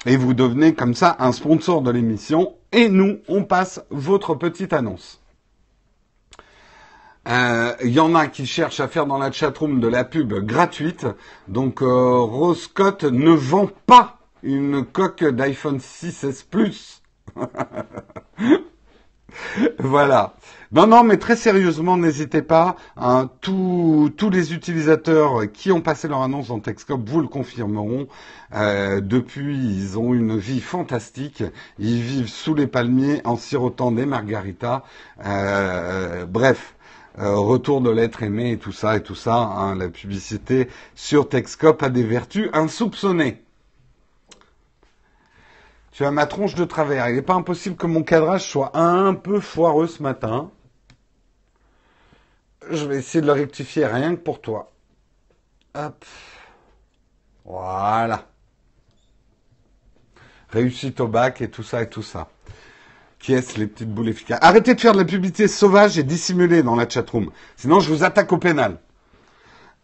[0.06, 2.54] Et vous devenez comme ça un sponsor de l'émission.
[2.72, 5.20] Et nous, on passe votre petite annonce.
[7.26, 10.32] Il euh, y en a qui cherchent à faire dans la chatroom de la pub
[10.32, 11.06] gratuite.
[11.48, 17.02] Donc euh, ne vend pas une coque d'iPhone 6S Plus.
[19.78, 20.34] voilà.
[20.76, 22.76] Non, non, mais très sérieusement, n'hésitez pas.
[22.98, 28.08] Hein, tous, les utilisateurs qui ont passé leur annonce dans Texcop vous le confirmeront.
[28.54, 31.42] Euh, depuis, ils ont une vie fantastique.
[31.78, 34.82] Ils vivent sous les palmiers en sirotant des margaritas.
[35.24, 36.74] Euh, bref.
[37.18, 39.36] Euh, retour de l'être aimé et tout ça et tout ça.
[39.36, 43.42] Hein, la publicité sur Texcop a des vertus insoupçonnées.
[45.92, 47.08] Tu as ma tronche de travers.
[47.08, 50.50] Il n'est pas impossible que mon cadrage soit un peu foireux ce matin.
[52.70, 54.72] Je vais essayer de le rectifier rien que pour toi.
[55.74, 56.04] Hop.
[57.44, 58.26] Voilà.
[60.50, 62.28] Réussite au bac et tout ça et tout ça.
[63.18, 64.38] Qui est-ce les petites boules efficaces?
[64.42, 67.30] Arrêtez de faire de la publicité sauvage et dissimulée dans la chatroom.
[67.56, 68.78] Sinon, je vous attaque au pénal.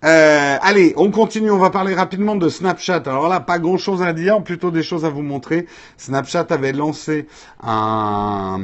[0.05, 1.51] Euh, allez, on continue.
[1.51, 3.03] On va parler rapidement de Snapchat.
[3.07, 5.67] Alors là, pas grand-chose à dire, plutôt des choses à vous montrer.
[5.97, 7.29] Snapchat avait lancé
[7.63, 8.59] un,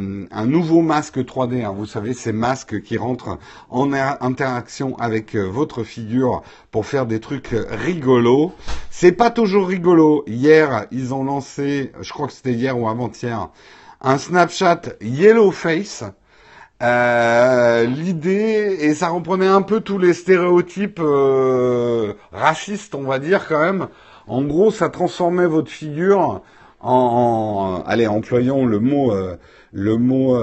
[0.47, 1.65] nouveau masque 3D.
[1.65, 1.75] Hein.
[1.77, 3.39] Vous savez, ces masques qui rentrent
[3.71, 8.53] en interaction avec euh, votre figure pour faire des trucs rigolos.
[8.91, 10.25] C'est pas toujours rigolo.
[10.27, 13.51] Hier, ils ont lancé, je crois que c'était hier ou avant-hier,
[14.01, 16.05] un Snapchat Yellow Face
[16.83, 23.49] euh, l'idée, et ça reprenait un peu tous les stéréotypes euh, racistes, on va dire
[23.49, 23.89] quand même.
[24.29, 26.43] En gros, ça transformait votre figure
[26.81, 29.37] en, allez, employons le mot, euh,
[29.73, 30.41] le mot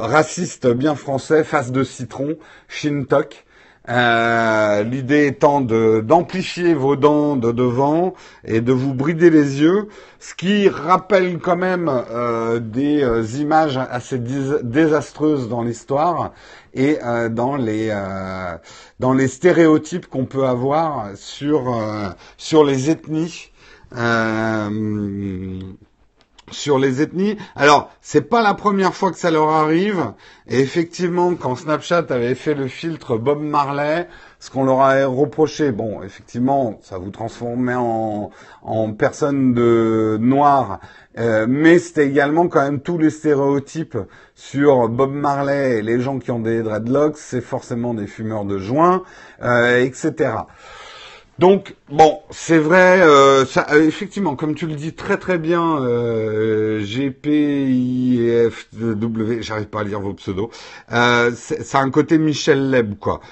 [0.00, 2.36] raciste bien français, face de citron,
[2.68, 3.44] shintok.
[3.88, 8.12] Euh, l'idée étant d'amplifier vos dents de devant
[8.44, 9.88] et de vous brider les yeux,
[10.18, 16.32] ce qui rappelle quand même euh, des euh, images assez désastreuses dans l'histoire
[16.74, 16.98] et
[17.30, 17.92] dans les
[19.00, 21.74] dans les stéréotypes qu'on peut avoir sur
[22.36, 23.50] sur les ethnies
[26.50, 27.36] sur les ethnies.
[27.56, 30.12] Alors, c'est pas la première fois que ça leur arrive.
[30.46, 34.08] Et effectivement, quand Snapchat avait fait le filtre Bob Marley,
[34.40, 38.30] ce qu'on leur a reproché, bon, effectivement, ça vous transformait en,
[38.62, 40.80] en personne de noire,
[41.18, 43.98] euh, mais c'était également quand même tous les stéréotypes
[44.34, 48.58] sur Bob Marley et les gens qui ont des dreadlocks, c'est forcément des fumeurs de
[48.58, 49.02] joint,
[49.42, 50.32] euh, etc.
[51.40, 56.84] Donc bon, c'est vrai, euh, euh, effectivement, comme tu le dis très très bien, euh,
[56.84, 58.60] GPIFW,
[59.40, 60.50] j'arrive pas à lire vos pseudos,
[60.92, 63.22] euh, ça a un côté Michel Leb quoi.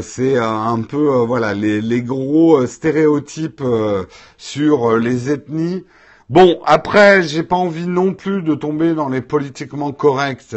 [0.00, 3.62] C'est un peu voilà les, les gros stéréotypes
[4.38, 5.84] sur les ethnies.
[6.30, 10.56] Bon, après, j'ai pas envie non plus de tomber dans les politiquement corrects.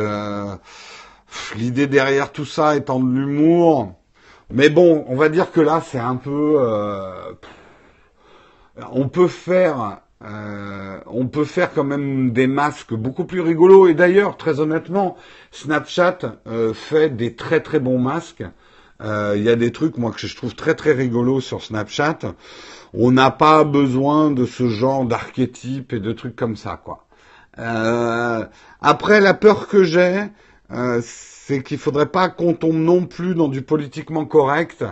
[1.57, 3.98] L'idée derrière tout ça étant de l'humour.
[4.51, 6.55] Mais bon, on va dire que là, c'est un peu.
[6.57, 7.33] Euh,
[8.91, 10.01] on peut faire.
[10.25, 13.87] Euh, on peut faire quand même des masques beaucoup plus rigolos.
[13.87, 15.17] Et d'ailleurs, très honnêtement,
[15.51, 18.43] Snapchat euh, fait des très très bons masques.
[19.01, 22.19] Il y a des trucs, moi, que je trouve très très rigolos sur Snapchat.
[22.93, 27.05] On n'a pas besoin de ce genre d'archétype et de trucs comme ça, quoi.
[28.81, 30.25] après, la peur que j'ai,
[31.01, 34.83] c'est qu'il faudrait pas qu'on tombe non plus dans du politiquement correct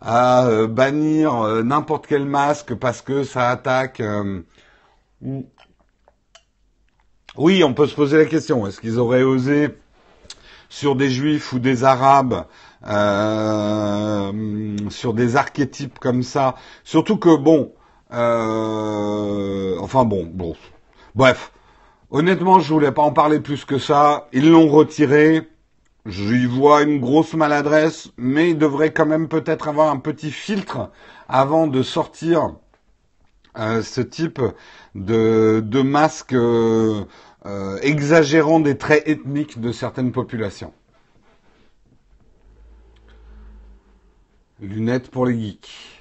[0.00, 4.00] à euh, bannir euh, n'importe quel masque parce que ça attaque.
[4.00, 4.42] Euh,
[7.36, 9.68] oui, on peut se poser la question est-ce qu'ils auraient osé
[10.68, 12.44] sur des juifs ou des arabes,
[14.90, 16.56] sur des archétypes comme ça?
[16.84, 17.72] Surtout que bon,
[18.10, 20.56] enfin bon, bon,
[21.14, 21.52] bref.
[22.10, 24.28] Honnêtement, je voulais pas en parler plus que ça.
[24.32, 25.46] Ils l'ont retiré.
[26.06, 30.90] J'y vois une grosse maladresse, mais il devrait quand même peut-être avoir un petit filtre
[31.28, 32.54] avant de sortir
[33.58, 34.40] euh, ce type
[34.94, 37.04] de, de masque euh,
[37.44, 40.72] euh, exagérant des traits ethniques de certaines populations.
[44.60, 45.97] Lunettes pour les geeks.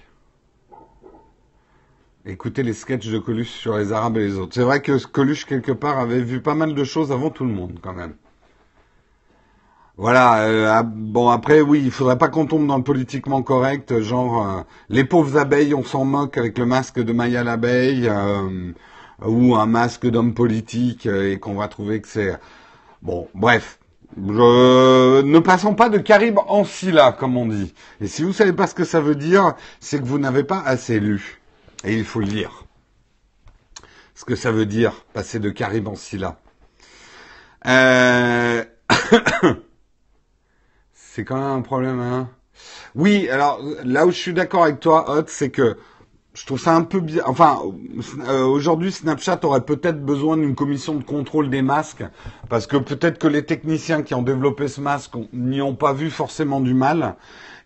[2.29, 4.53] Écoutez les sketchs de Coluche sur les Arabes et les autres.
[4.53, 7.53] C'est vrai que Coluche, quelque part, avait vu pas mal de choses avant tout le
[7.53, 8.15] monde, quand même.
[9.95, 10.41] Voilà.
[10.41, 14.61] Euh, bon après oui, il faudrait pas qu'on tombe dans le politiquement correct, genre euh,
[14.89, 18.73] les pauvres abeilles, on s'en moque avec le masque de Maya l'abeille euh,
[19.25, 22.37] ou un masque d'homme politique et qu'on va trouver que c'est
[23.01, 23.29] bon.
[23.35, 23.79] Bref.
[24.17, 27.73] ne passons pas de Caribe en Scylla, comme on dit.
[28.01, 30.61] Et si vous savez pas ce que ça veut dire, c'est que vous n'avez pas
[30.65, 31.39] assez lu.
[31.83, 32.65] Et il faut lire.
[34.15, 36.39] Ce que ça veut dire, passer de Caribe en Scylla.
[37.65, 38.63] Euh...
[40.93, 41.99] c'est quand même un problème.
[41.99, 42.29] Hein
[42.95, 45.77] oui, alors là où je suis d'accord avec toi, Hot, c'est que
[46.33, 47.23] je trouve ça un peu bien.
[47.25, 47.59] Enfin,
[48.27, 52.03] euh, aujourd'hui, Snapchat aurait peut-être besoin d'une commission de contrôle des masques,
[52.47, 56.11] parce que peut-être que les techniciens qui ont développé ce masque n'y ont pas vu
[56.11, 57.15] forcément du mal.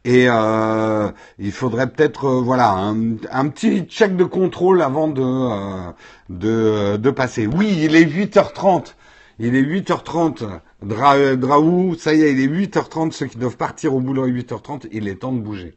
[0.04, 5.94] Et euh, il faudrait peut-être euh, voilà un, petit check de contrôle avant de,
[6.30, 7.46] de, de passer.
[7.46, 8.96] Oui, il est 8h30.
[9.38, 10.60] Il est 8h30.
[10.82, 13.12] Dra euh, Draou, ça y est, il est 8h30.
[13.12, 15.76] Ceux qui doivent partir au boulot à 8h30, il est temps de bouger.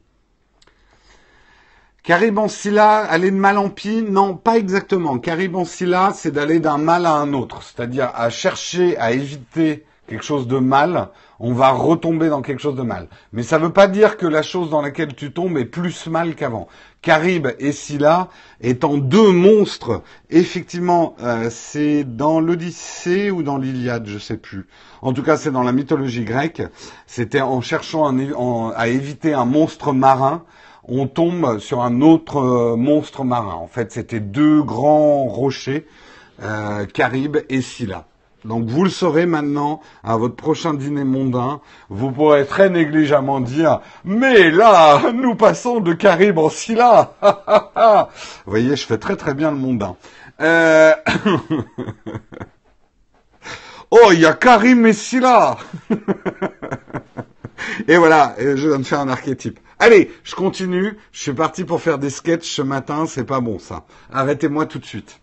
[2.03, 4.03] Caribancilla, aller de mal en pis?
[4.03, 5.19] Non, pas exactement.
[5.19, 7.63] Caribancilla, c'est d'aller d'un mal à un autre.
[7.63, 11.09] C'est-à-dire à chercher à éviter quelque chose de mal
[11.41, 13.09] on va retomber dans quelque chose de mal.
[13.33, 16.07] Mais ça ne veut pas dire que la chose dans laquelle tu tombes est plus
[16.07, 16.69] mal qu'avant.
[17.03, 18.29] Carib et Scylla
[18.63, 24.67] étant deux monstres, effectivement, euh, c'est dans l'Odyssée ou dans l'Iliade, je sais plus.
[25.03, 26.63] En tout cas, c'est dans la mythologie grecque.
[27.07, 28.15] C'était en cherchant
[28.75, 30.45] à éviter un monstre marin,
[30.87, 33.55] on tombe sur un autre euh, monstre marin.
[33.55, 35.87] En fait, c'était deux grands rochers,
[36.43, 38.07] euh, Carib et Scylla.
[38.45, 41.61] Donc vous le saurez maintenant à votre prochain dîner mondain.
[41.89, 47.15] Vous pourrez très négligemment dire mais là nous passons de Caribe en Scylla.
[48.45, 49.97] vous voyez, je fais très très bien le mondain.
[50.41, 50.93] Euh,
[53.91, 55.57] oh, il y a Karim et Scylla.
[57.89, 59.59] et voilà, je viens de faire un archétype.
[59.79, 60.97] Allez, je continue.
[61.13, 63.07] Je suis parti pour faire des sketchs ce matin.
[63.07, 63.85] C'est pas bon ça.
[64.13, 65.21] Arrêtez-moi tout de suite.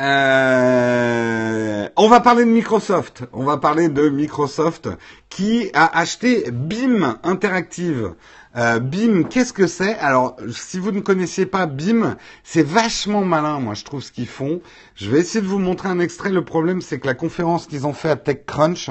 [0.00, 3.24] Euh, on va parler de Microsoft.
[3.32, 4.88] On va parler de Microsoft
[5.28, 8.14] qui a acheté BIM Interactive.
[8.56, 9.96] Euh, BIM, qu'est-ce que c'est?
[9.98, 14.26] Alors, si vous ne connaissiez pas BIM, c'est vachement malin, moi, je trouve ce qu'ils
[14.26, 14.60] font.
[14.96, 16.30] Je vais essayer de vous montrer un extrait.
[16.30, 18.90] Le problème, c'est que la conférence qu'ils ont fait à TechCrunch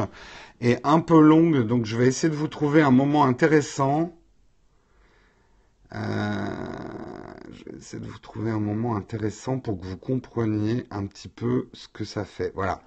[0.61, 4.13] est un peu longue, donc je vais essayer de vous trouver un moment intéressant.
[5.95, 5.99] Euh,
[7.51, 11.27] je vais essayer de vous trouver un moment intéressant pour que vous compreniez un petit
[11.27, 12.51] peu ce que ça fait.
[12.55, 12.81] Voilà.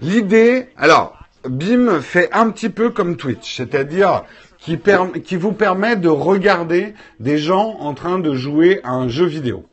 [0.00, 4.24] L'idée, alors, BIM fait un petit peu comme Twitch, c'est-à-dire
[4.58, 4.78] qui,
[5.24, 9.64] qui vous permet de regarder des gens en train de jouer à un jeu vidéo.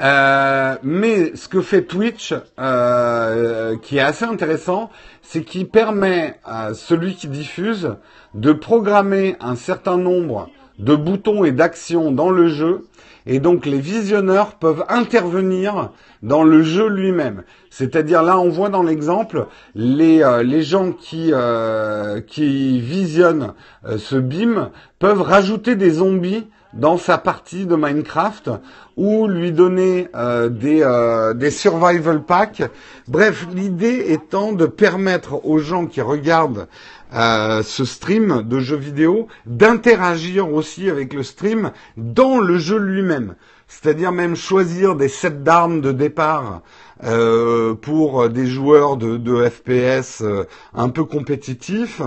[0.00, 4.90] Euh, mais ce que fait Twitch, euh, qui est assez intéressant,
[5.22, 7.94] c'est qu'il permet à celui qui diffuse
[8.34, 10.48] de programmer un certain nombre
[10.80, 12.86] de boutons et d'actions dans le jeu,
[13.26, 15.92] et donc les visionneurs peuvent intervenir
[16.24, 17.44] dans le jeu lui-même.
[17.70, 23.54] C'est-à-dire là, on voit dans l'exemple les, euh, les gens qui, euh, qui visionnent
[23.96, 28.50] ce BIM peuvent rajouter des zombies dans sa partie de Minecraft
[28.96, 32.62] ou lui donner euh, des, euh, des survival packs.
[33.08, 36.68] Bref, l'idée étant de permettre aux gens qui regardent
[37.14, 43.36] euh, ce stream de jeux vidéo d'interagir aussi avec le stream dans le jeu lui-même.
[43.68, 46.62] C'est-à-dire même choisir des sets d'armes de départ
[47.04, 52.00] euh, pour des joueurs de, de FPS euh, un peu compétitifs.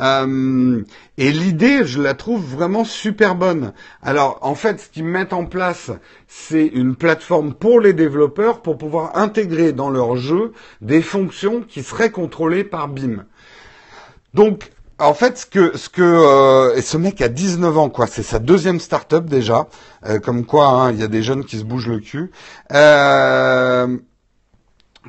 [0.00, 0.82] Euh,
[1.18, 3.72] et l'idée, je la trouve vraiment super bonne.
[4.02, 5.90] Alors, en fait, ce qu'ils mettent en place,
[6.28, 11.82] c'est une plateforme pour les développeurs pour pouvoir intégrer dans leur jeu des fonctions qui
[11.82, 13.24] seraient contrôlées par BIM.
[14.32, 18.06] Donc, en fait, ce que, ce que, euh, et ce mec a 19 ans, quoi.
[18.06, 19.68] C'est sa deuxième start-up déjà.
[20.24, 22.30] comme quoi, hein, il y a des jeunes qui se bougent le cul.
[22.72, 23.98] Euh,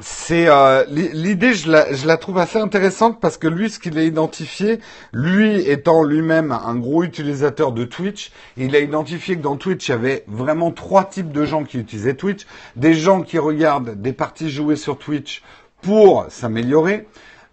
[0.01, 4.79] c'est euh, l'idée, je la, trouve assez intéressante parce que lui, ce qu'il a identifié,
[5.11, 9.91] lui étant lui-même un gros utilisateur de Twitch, il a identifié que dans Twitch, il
[9.91, 12.45] y avait vraiment trois types de gens qui utilisaient Twitch.
[12.77, 15.43] Des gens qui regardent des parties jouées sur Twitch
[15.81, 17.05] pour s'améliorer.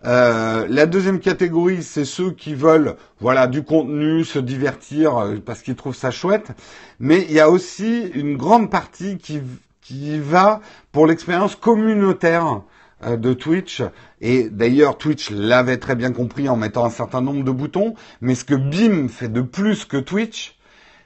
[0.04, 5.62] Euh, la deuxième catégorie, c'est ceux qui veulent, voilà, du contenu, se divertir euh, parce
[5.62, 6.52] qu'ils trouvent ça chouette.
[7.00, 9.40] Mais il y a aussi une grande partie qui
[9.86, 12.62] qui va pour l'expérience communautaire
[13.04, 13.82] euh, de Twitch.
[14.20, 17.94] Et d'ailleurs, Twitch l'avait très bien compris en mettant un certain nombre de boutons.
[18.20, 20.56] Mais ce que BIM fait de plus que Twitch,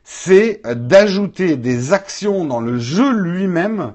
[0.02, 3.92] c'est d'ajouter des actions dans le jeu lui-même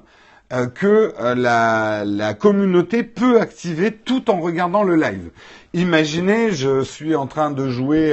[0.52, 5.30] euh, que euh, la, la, communauté peut activer tout en regardant le live.
[5.74, 8.12] Imaginez, je suis en train de jouer.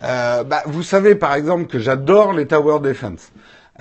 [0.00, 3.32] bah, vous savez par exemple que j'adore les Tower Defense.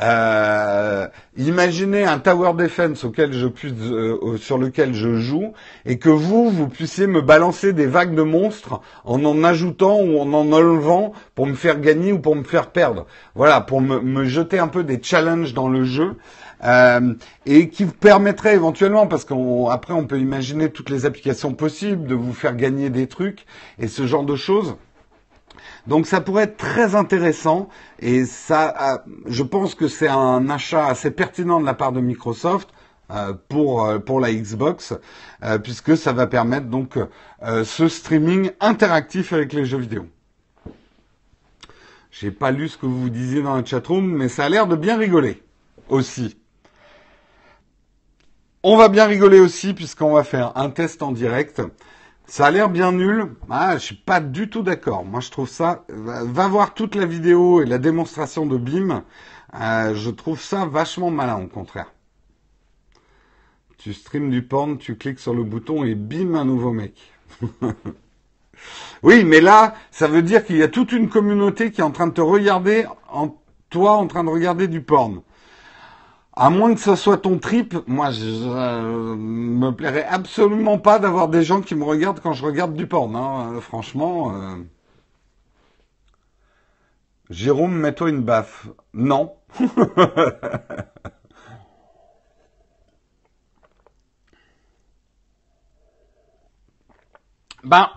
[0.01, 1.07] Euh,
[1.37, 5.51] imaginez un tower defense auquel je euh, sur lequel je joue
[5.85, 10.19] et que vous, vous puissiez me balancer des vagues de monstres en en ajoutant ou
[10.19, 13.07] en en enlevant pour me faire gagner ou pour me faire perdre.
[13.35, 16.15] Voilà, pour me, jeter un peu des challenges dans le jeu.
[16.65, 17.13] Euh,
[17.45, 22.15] et qui vous permettrait éventuellement, parce qu'après on peut imaginer toutes les applications possibles, de
[22.15, 23.45] vous faire gagner des trucs
[23.79, 24.75] et ce genre de choses.
[25.87, 27.69] Donc ça pourrait être très intéressant
[27.99, 32.69] et ça, je pense que c'est un achat assez pertinent de la part de Microsoft
[33.11, 34.93] euh, pour euh, pour la Xbox
[35.43, 36.99] euh, puisque ça va permettre donc
[37.41, 40.05] ce streaming interactif avec les jeux vidéo.
[42.11, 44.75] J'ai pas lu ce que vous disiez dans la chatroom, mais ça a l'air de
[44.75, 45.41] bien rigoler
[45.87, 46.37] aussi.
[48.61, 51.61] On va bien rigoler aussi puisqu'on va faire un test en direct.
[52.29, 53.35] Ça a l'air bien nul.
[53.49, 55.03] Ah, je suis pas du tout d'accord.
[55.03, 55.83] Moi, je trouve ça.
[55.89, 59.03] Va voir toute la vidéo et la démonstration de BIM.
[59.55, 61.91] Euh, je trouve ça vachement malin, au contraire.
[63.79, 66.93] Tu streams du porn, tu cliques sur le bouton et bim, un nouveau mec.
[69.01, 71.91] oui, mais là, ça veut dire qu'il y a toute une communauté qui est en
[71.91, 75.23] train de te regarder, en toi en train de regarder du porn.
[76.41, 78.23] À moins que ce soit ton trip, moi je,
[79.13, 83.13] me plairais absolument pas d'avoir des gens qui me regardent quand je regarde du porn.
[83.13, 83.55] Hein.
[83.55, 84.33] Euh, franchement.
[84.33, 84.55] Euh.
[87.29, 88.69] Jérôme, mets-toi une baffe.
[88.93, 89.33] Non.
[97.65, 97.89] ben,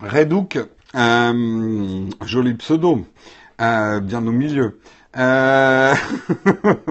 [0.00, 0.58] Redouk,
[0.96, 3.06] euh, joli pseudo,
[3.60, 4.80] bien au milieu.
[5.16, 5.94] Euh...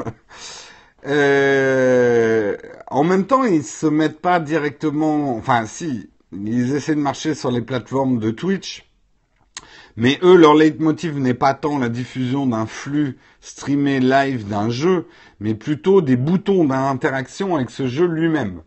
[1.07, 2.57] euh...
[2.87, 5.35] En même temps, ils se mettent pas directement.
[5.35, 8.85] Enfin, si, ils essaient de marcher sur les plateformes de Twitch.
[9.95, 15.07] Mais eux, leur leitmotiv n'est pas tant la diffusion d'un flux streamé live d'un jeu,
[15.39, 18.61] mais plutôt des boutons d'interaction avec ce jeu lui-même.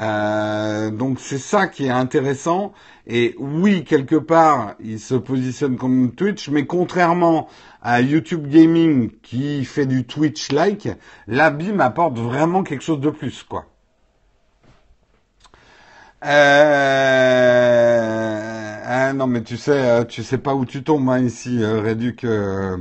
[0.00, 2.72] Euh, donc c'est ça qui est intéressant.
[3.06, 7.48] Et oui, quelque part, ils se positionnent comme Twitch, mais contrairement
[7.82, 10.88] à YouTube Gaming qui fait du Twitch-like,
[11.26, 13.66] la BIM apporte vraiment quelque chose de plus, quoi.
[16.24, 17.50] Euh...
[18.84, 21.80] Ah, non, mais tu sais, euh, tu sais pas où tu tombes hein, ici, euh,
[21.80, 22.24] Réduc.
[22.24, 22.76] Euh...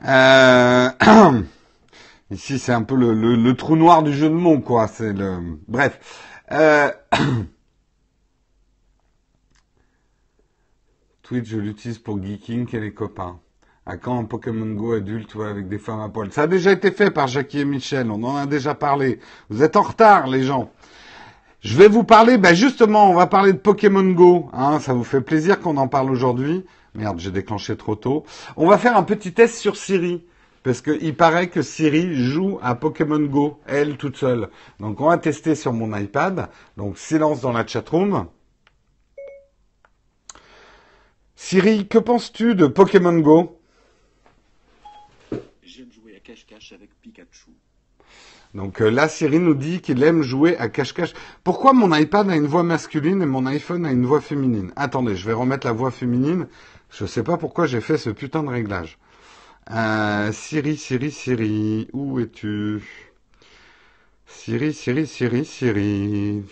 [2.34, 4.88] ici, c'est un peu le, trou noir du jeu de mots, quoi.
[4.88, 5.38] C'est le.
[5.68, 5.98] Bref.
[11.22, 13.40] Twitch, je l'utilise pour geeking et les copains.
[13.86, 16.32] À quand un Pokémon Go adulte avec des femmes à poil?
[16.32, 19.20] Ça a déjà été fait par Jackie et Michel, on en a déjà parlé.
[19.50, 20.70] Vous êtes en retard, les gens.
[21.60, 24.50] Je vais vous parler, ben justement, on va parler de Pokémon Go.
[24.52, 26.64] Hein, ça vous fait plaisir qu'on en parle aujourd'hui.
[26.94, 28.24] Merde, j'ai déclenché trop tôt.
[28.56, 30.24] On va faire un petit test sur Siri.
[30.64, 34.48] Parce qu'il paraît que Siri joue à Pokémon Go, elle toute seule.
[34.80, 36.48] Donc on va tester sur mon iPad.
[36.78, 38.28] Donc silence dans la chatroom.
[41.36, 43.60] Siri, que penses-tu de Pokémon Go?
[45.62, 47.50] J'aime jouer à cache-cache avec Pikachu.
[48.54, 51.12] Donc euh, là, Siri nous dit qu'il aime jouer à cache-cache.
[51.42, 54.72] Pourquoi mon iPad a une voix masculine et mon iPhone a une voix féminine?
[54.76, 56.48] Attendez, je vais remettre la voix féminine.
[56.88, 58.98] Je ne sais pas pourquoi j'ai fait ce putain de réglage.
[59.70, 63.12] Euh, Siri, Siri, Siri, où es-tu?
[64.26, 66.44] Siri, Siri, Siri, Siri.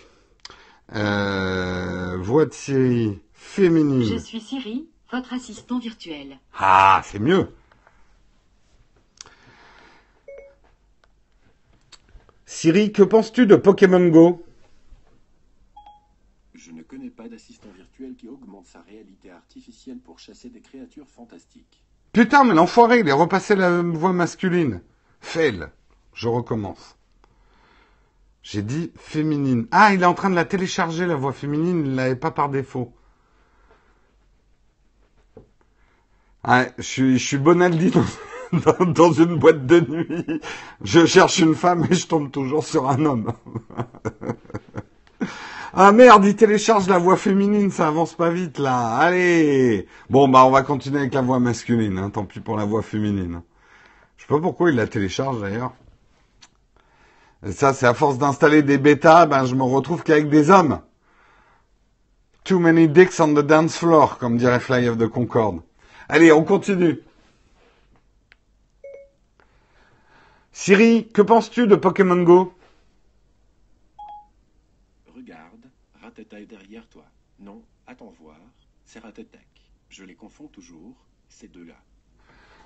[0.95, 3.19] Euh, voix de Siri.
[3.33, 4.03] Féminine.
[4.03, 6.39] Je suis Siri, votre assistant virtuel.
[6.57, 7.49] Ah, c'est mieux.
[12.45, 14.43] Siri, que penses-tu de Pokémon Go?
[16.55, 21.09] Je ne connais pas d'assistant virtuel qui augmente sa réalité artificielle pour chasser des créatures
[21.09, 21.83] fantastiques.
[22.13, 24.81] Putain, mais l'enfoiré, il est repassé la voix masculine.
[25.19, 25.67] Fail.
[26.13, 26.95] Je recommence.
[28.43, 29.67] J'ai dit féminine.
[29.71, 32.29] Ah, il est en train de la télécharger, la voix féminine, il ne l'avait pas
[32.29, 32.93] par défaut.
[36.43, 37.91] Ah, je suis, je suis Bonaldi
[38.53, 40.41] dans, dans, une boîte de nuit.
[40.83, 43.33] Je cherche une femme et je tombe toujours sur un homme.
[45.75, 48.95] ah merde, il télécharge la voix féminine, ça avance pas vite là.
[48.97, 49.87] Allez.
[50.09, 51.97] Bon bah on va continuer avec la voix masculine.
[51.97, 52.11] Hein.
[52.11, 53.41] Tant pis pour la voix féminine.
[54.17, 55.73] Je sais pas pourquoi il la télécharge d'ailleurs.
[57.51, 60.79] Ça, c'est à force d'installer des bêtas, ben je me retrouve qu'avec des hommes.
[62.45, 65.61] Too many dicks on the dance floor, comme dirait Fly of the Concorde.
[66.07, 67.01] Allez, on continue.
[70.53, 72.53] Siri, que penses-tu de Pokémon Go?
[76.13, 77.05] Regarde, Ratata est derrière toi.
[77.39, 78.37] Non, attends voir,
[78.85, 79.47] c'est Ratatak.
[79.89, 80.93] Je les confonds toujours,
[81.27, 81.73] ces deux-là.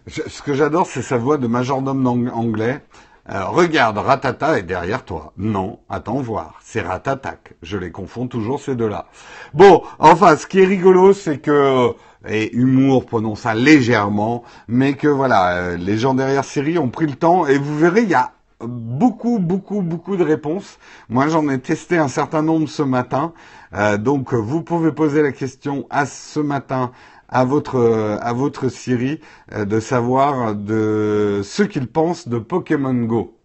[0.08, 2.82] Ce que j'adore, c'est sa voix de majordome anglais.
[3.30, 5.34] Euh, regarde, Ratata est derrière toi.
[5.38, 7.54] Non, attends voir, c'est Ratatak.
[7.62, 9.08] Je les confonds toujours ces deux-là.
[9.54, 11.93] Bon, enfin, ce qui est rigolo, c'est que
[12.28, 17.06] et humour, prenons ça légèrement, mais que voilà, euh, les gens derrière Siri ont pris
[17.06, 20.80] le temps et vous verrez, il y a beaucoup, beaucoup, beaucoup de réponses.
[21.10, 23.34] Moi, j'en ai testé un certain nombre ce matin,
[23.74, 26.91] euh, donc vous pouvez poser la question à ce matin
[27.30, 29.20] à votre à votre Siri
[29.51, 33.38] euh, de savoir de ce qu'il pense de Pokémon Go.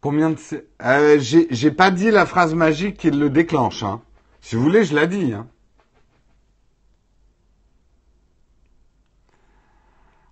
[0.00, 0.36] Combien de
[0.82, 3.82] euh, j'ai pas dit la phrase magique qui le déclenche.
[3.82, 4.00] Hein.
[4.40, 5.32] Si vous voulez, je l'ai dit.
[5.34, 5.46] Hein.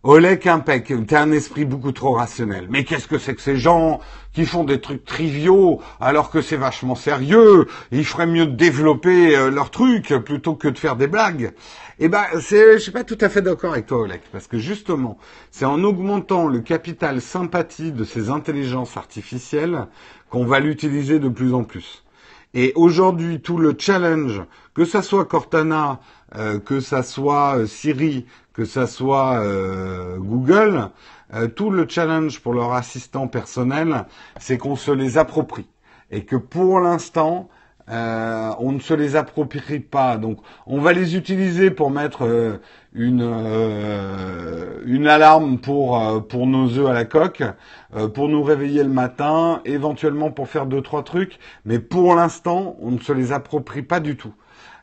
[0.04, 2.68] Olek Impec, t'as un esprit beaucoup trop rationnel.
[2.70, 3.98] Mais qu'est-ce que c'est que ces gens
[4.32, 7.66] qui font des trucs triviaux alors que c'est vachement sérieux?
[7.90, 11.52] Ils feraient mieux de développer euh, leurs trucs plutôt que de faire des blagues.
[11.98, 14.56] Eh ben, c'est, je suis pas tout à fait d'accord avec toi, Olek, parce que
[14.56, 15.18] justement,
[15.50, 19.88] c'est en augmentant le capital sympathie de ces intelligences artificielles
[20.30, 22.04] qu'on va l'utiliser de plus en plus.
[22.54, 24.42] Et aujourd'hui, tout le challenge,
[24.74, 26.00] que ça soit Cortana,
[26.36, 30.90] euh, que ça soit euh, Siri, que ça soit euh, Google,
[31.56, 34.06] tout le challenge pour leur assistant personnel,
[34.40, 35.68] c'est qu'on se les approprie.
[36.10, 37.50] Et que pour l'instant,
[37.86, 40.16] on ne se les approprie pas.
[40.16, 42.60] Donc, on va les utiliser pour mettre
[42.94, 43.30] une
[44.86, 47.42] une alarme pour pour nos œufs à la coque,
[48.14, 51.38] pour nous réveiller le matin, éventuellement pour faire deux trois trucs.
[51.66, 54.32] Mais pour l'instant, on ne se les approprie pas du tout.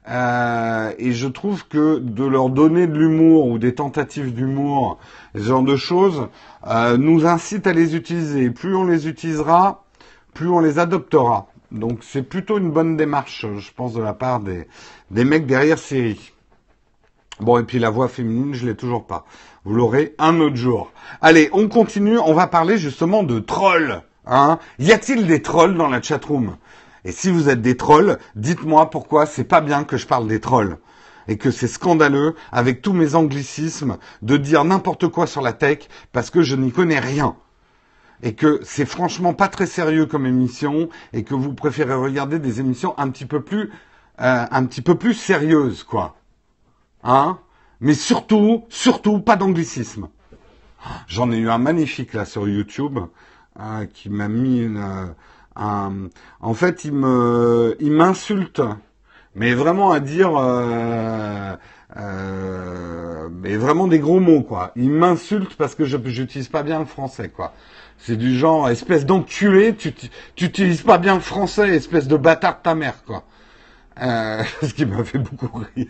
[0.08, 5.00] Et je trouve que de leur donner de l'humour ou des tentatives d'humour,
[5.34, 6.28] ce genre de choses,
[6.98, 8.50] nous incite à les utiliser.
[8.50, 9.84] Plus on les utilisera,
[10.34, 11.48] plus on les adoptera.
[11.72, 14.68] Donc c'est plutôt une bonne démarche, je pense, de la part des,
[15.12, 16.32] des mecs derrière Siri.
[17.40, 19.26] Bon, et puis la voix féminine, je l'ai toujours pas.
[19.66, 20.92] Vous l'aurez un autre jour.
[21.22, 24.04] Allez, on continue, on va parler justement de trolls.
[24.26, 26.56] Hein y a-t-il des trolls dans la chatroom?
[27.06, 30.42] Et si vous êtes des trolls, dites-moi pourquoi c'est pas bien que je parle des
[30.42, 30.78] trolls
[31.28, 35.88] et que c'est scandaleux, avec tous mes anglicismes, de dire n'importe quoi sur la tech
[36.12, 37.36] parce que je n'y connais rien
[38.24, 42.60] et que c'est franchement pas très sérieux comme émission et que vous préférez regarder des
[42.60, 43.72] émissions un petit peu plus
[44.22, 46.16] euh, un petit peu plus sérieuses quoi.
[47.04, 47.38] Hein?
[47.82, 50.08] Mais surtout, surtout pas d'anglicisme.
[51.08, 53.00] J'en ai eu un magnifique là sur YouTube
[53.60, 55.06] euh, qui m'a mis une, euh,
[55.56, 56.10] un
[56.42, 58.62] en fait, il me il m'insulte
[59.36, 61.56] mais vraiment à dire euh,
[61.98, 64.72] euh, mais vraiment des gros mots quoi.
[64.76, 67.54] Il m'insulte parce que je j'utilise pas bien le français quoi.
[67.98, 69.94] C'est du genre, espèce d'enculé, tu
[70.40, 73.24] n'utilises pas bien le français, espèce de bâtard de ta mère, quoi.
[74.02, 75.88] Euh, ce qui m'a fait beaucoup rire.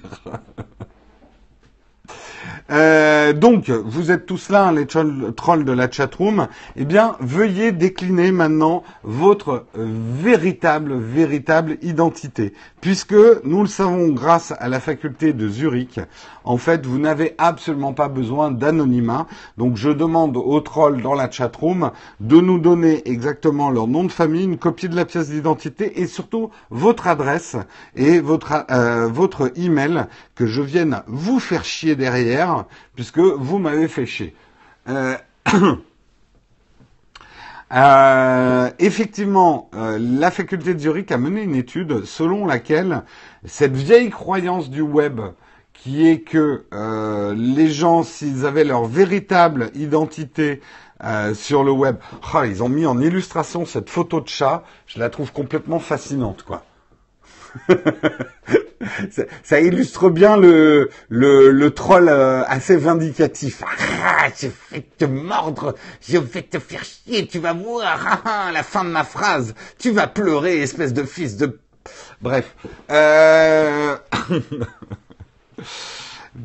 [2.72, 6.48] Euh, donc, vous êtes tous là, les trolls de la chatroom.
[6.76, 12.54] Eh bien, veuillez décliner maintenant votre véritable, véritable identité.
[12.86, 16.00] Puisque, nous le savons grâce à la faculté de Zurich,
[16.44, 19.26] en fait, vous n'avez absolument pas besoin d'anonymat.
[19.58, 24.12] Donc, je demande aux trolls dans la chatroom de nous donner exactement leur nom de
[24.12, 27.58] famille, une copie de la pièce d'identité et surtout votre adresse
[27.96, 30.06] et votre, euh, votre email
[30.36, 34.36] que je vienne vous faire chier derrière puisque vous m'avez fait chier.
[34.90, 35.18] Euh,
[37.74, 43.04] euh, effectivement, euh, la faculté de Zurich a mené une étude selon laquelle
[43.44, 45.22] cette vieille croyance du web
[45.74, 46.66] qui est que
[47.36, 50.62] les gens, s'ils avaient leur véritable identité
[51.36, 51.98] sur le web,
[52.34, 56.42] oh, ils ont mis en illustration cette photo de chat, je la trouve complètement fascinante,
[56.44, 56.64] quoi.
[59.44, 63.64] ça, illustre bien le, le, troll euh, assez vindicatif.
[64.04, 65.76] Ah, je vais te mordre,
[66.08, 69.56] je vais te faire chier, tu vas voir, ah, ah, la fin de ma phrase,
[69.80, 71.60] tu vas pleurer, espèce de fils de...
[72.22, 72.56] Bref.
[72.92, 73.96] Euh...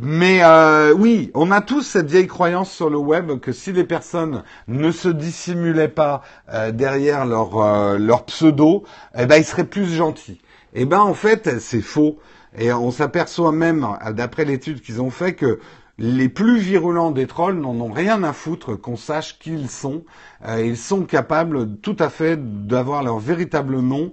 [0.01, 3.83] Mais euh, oui, on a tous cette vieille croyance sur le web que si les
[3.83, 8.85] personnes ne se dissimulaient pas euh, derrière leur, leur pseudo,
[9.19, 10.41] eh ben ils seraient plus gentils.
[10.75, 12.19] Eh ben en fait, c'est faux.
[12.59, 15.61] Et on s'aperçoit même, d'après l'étude qu'ils ont fait, que
[16.01, 20.03] les plus virulents des trolls n'en ont rien à foutre qu'on sache qui ils sont.
[20.49, 24.11] Euh, ils sont capables tout à fait d'avoir leur véritable nom.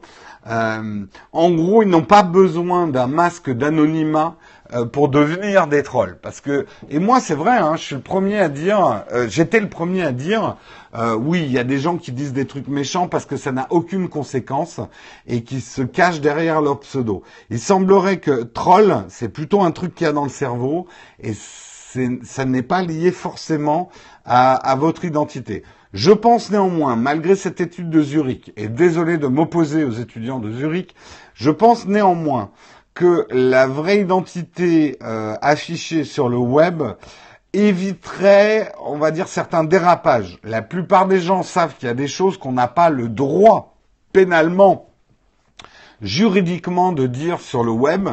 [0.50, 4.36] Euh, en gros, ils n'ont pas besoin d'un masque d'anonymat
[4.74, 6.18] euh, pour devenir des trolls.
[6.22, 9.60] Parce que et moi c'est vrai, hein, je suis le premier à dire, euh, j'étais
[9.60, 10.58] le premier à dire,
[10.96, 13.52] euh, oui, il y a des gens qui disent des trucs méchants parce que ça
[13.52, 14.80] n'a aucune conséquence
[15.26, 17.24] et qui se cachent derrière leur pseudo.
[17.50, 20.88] Il semblerait que troll, c'est plutôt un truc qu'il y a dans le cerveau
[21.22, 23.90] et ça n'est pas lié forcément
[24.26, 25.64] à, à votre identité.
[25.94, 30.52] Je pense néanmoins, malgré cette étude de Zurich, et désolé de m'opposer aux étudiants de
[30.52, 30.94] Zurich,
[31.34, 32.52] je pense néanmoins
[32.98, 36.82] que la vraie identité euh, affichée sur le web
[37.54, 40.40] éviterait, on va dire, certains dérapages.
[40.44, 43.78] La plupart des gens savent qu'il y a des choses qu'on n'a pas le droit
[44.14, 44.90] pénalement,
[46.02, 48.10] juridiquement de dire sur le web,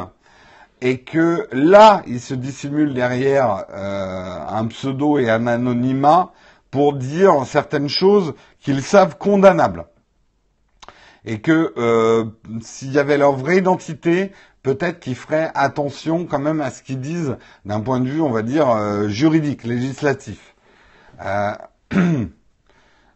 [0.83, 6.33] et que là, ils se dissimulent derrière euh, un pseudo et un anonymat
[6.71, 9.87] pour dire certaines choses qu'ils savent condamnables.
[11.25, 12.27] Et que euh,
[12.61, 14.33] s'il y avait leur vraie identité,
[14.65, 18.31] peut-être qu'ils feraient attention quand même à ce qu'ils disent d'un point de vue, on
[18.31, 20.57] va dire, euh, juridique, législatif.
[21.25, 21.53] Euh...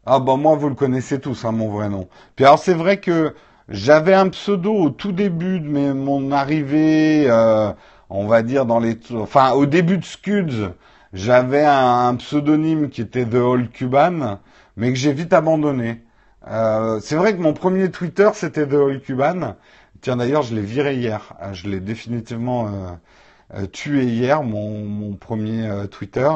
[0.06, 2.08] ah bah moi, vous le connaissez tous, hein, mon vrai nom.
[2.36, 3.34] Puis alors c'est vrai que
[3.68, 7.72] j'avais un pseudo au tout début de mon arrivée, euh,
[8.10, 10.70] on va dire dans les, enfin au début de Scuds,
[11.12, 14.38] j'avais un, pseudonyme qui était The Old Cuban,
[14.76, 16.02] mais que j'ai vite abandonné.
[16.46, 19.56] Euh, c'est vrai que mon premier Twitter c'était The Old Cuban.
[20.00, 21.34] Tiens d'ailleurs je l'ai viré hier.
[21.42, 22.98] Euh, je l'ai définitivement
[23.72, 26.30] tué hier mon, premier Twitter.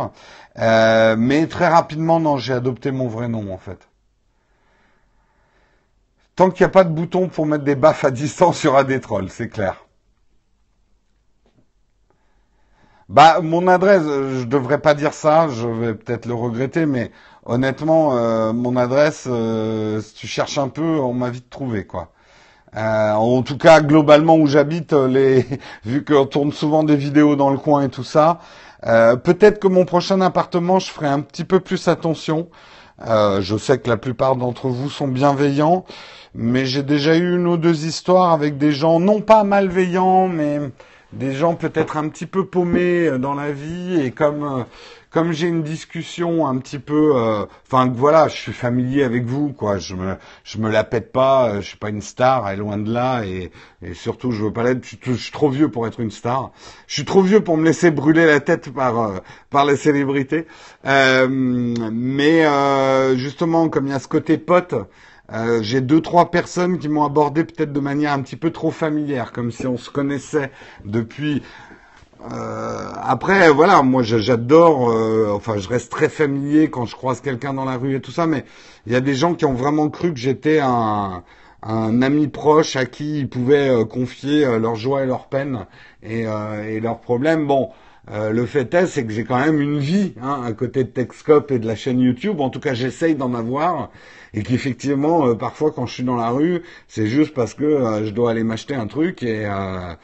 [0.56, 3.88] mais très rapidement non j'ai adopté mon vrai nom en fait.
[6.36, 9.00] Tant qu'il n'y a pas de bouton pour mettre des baffes à distance sur des
[9.00, 9.84] trolls, c'est clair.
[13.12, 17.10] Bah, mon adresse, je devrais pas dire ça, je vais peut-être le regretter, mais
[17.44, 22.12] honnêtement, euh, mon adresse, euh, si tu cherches un peu, on m'a vite trouvé, quoi.
[22.76, 25.46] Euh, en tout cas, globalement où j'habite, les,
[25.84, 28.38] vu qu'on tourne souvent des vidéos dans le coin et tout ça,
[28.82, 32.48] peut-être que mon prochain appartement, je ferai un petit peu plus attention.
[33.06, 35.84] je sais que la plupart d'entre vous sont bienveillants
[36.34, 40.60] mais j'ai déjà eu une ou deux histoires avec des gens non pas malveillants, mais
[41.12, 44.64] des gens peut-être un petit peu paumés euh, dans la vie et comme euh,
[45.12, 49.52] comme j'ai une discussion un petit peu, euh, enfin voilà, je suis familier avec vous,
[49.52, 49.78] quoi.
[49.78, 51.60] Je me, je me la pète pas.
[51.60, 53.50] je suis pas une star, est loin de là, et,
[53.82, 54.84] et surtout je veux pas l'être.
[55.02, 56.52] Je, suis trop vieux pour être une star.
[56.86, 60.46] Je suis trop vieux pour me laisser brûler la tête par par les célébrités.
[60.84, 62.46] mais
[63.16, 64.74] justement, comme il y a ce côté pote.
[65.32, 68.70] Euh, j'ai deux trois personnes qui m'ont abordé peut-être de manière un petit peu trop
[68.70, 70.50] familière, comme si on se connaissait
[70.84, 71.42] depuis.
[72.30, 77.52] Euh, après, voilà, moi j'adore, euh, enfin je reste très familier quand je croise quelqu'un
[77.54, 78.44] dans la rue et tout ça, mais
[78.86, 81.24] il y a des gens qui ont vraiment cru que j'étais un,
[81.62, 85.66] un ami proche à qui ils pouvaient confier leur joie et leur peine
[86.02, 86.22] et,
[86.68, 87.46] et leurs problèmes.
[87.46, 87.70] Bon,
[88.10, 91.50] le fait est, c'est que j'ai quand même une vie hein, à côté de Techscope
[91.50, 92.40] et de la chaîne YouTube.
[92.40, 93.90] En tout cas, j'essaye d'en avoir
[94.34, 98.04] et qu'effectivement, euh, parfois quand je suis dans la rue, c'est juste parce que euh,
[98.06, 99.94] je dois aller m'acheter un truc et, euh,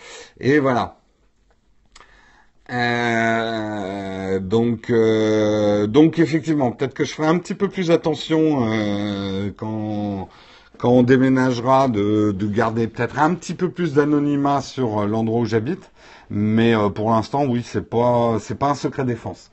[0.40, 0.97] et voilà.
[4.40, 8.68] Donc, donc effectivement, peut-être que je ferai un petit peu plus attention
[9.56, 10.28] quand
[10.78, 15.44] quand on déménagera de, de garder peut-être un petit peu plus d'anonymat sur l'endroit où
[15.44, 15.90] j'habite.
[16.30, 19.50] Mais pour l'instant, oui, c'est pas c'est pas un secret défense.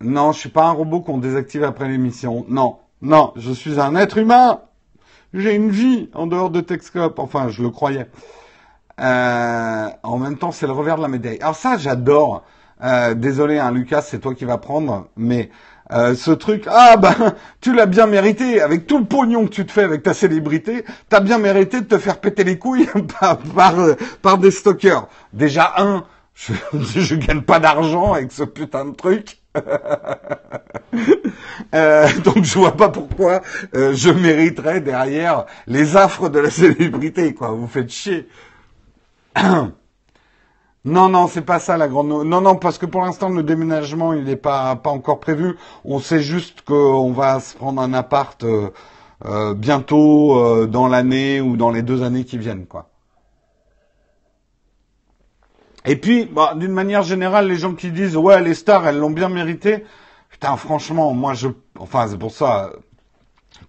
[0.00, 2.44] Non, je suis pas un robot qu'on désactive après l'émission.
[2.48, 4.60] Non, non, je suis un être humain.
[5.34, 7.18] J'ai une vie en dehors de Texcope.
[7.18, 8.06] Enfin, je le croyais.
[8.98, 11.38] Euh, en même temps, c'est le revers de la médaille.
[11.40, 12.44] Alors ça, j'adore.
[12.82, 15.50] Euh, désolé, hein, Lucas, c'est toi qui vas prendre, mais
[15.92, 17.14] euh, ce truc, ah ben,
[17.60, 20.84] tu l'as bien mérité, avec tout le pognon que tu te fais avec ta célébrité,
[21.08, 22.88] t'as bien mérité de te faire péter les couilles
[23.20, 23.38] par,
[24.22, 25.08] par, des stockers.
[25.32, 29.38] Déjà, un, je, je gagne pas d'argent avec ce putain de truc.
[31.74, 33.42] Euh, donc je vois pas pourquoi
[33.74, 37.50] euh, je mériterais derrière les affres de la célébrité, quoi.
[37.50, 38.28] Vous faites chier.
[40.84, 42.08] non, non, c'est pas ça la grande.
[42.08, 45.56] Non, non, parce que pour l'instant le déménagement il n'est pas encore prévu.
[45.84, 51.70] On sait juste qu'on va se prendre un appart euh, bientôt dans l'année ou dans
[51.70, 52.90] les deux années qui viennent, quoi.
[55.88, 59.10] Et puis, bah, d'une manière générale, les gens qui disent ouais, les stars, elles l'ont
[59.10, 59.84] bien mérité.
[60.28, 61.48] Putain, franchement, moi, je,
[61.78, 62.72] enfin, c'est pour ça,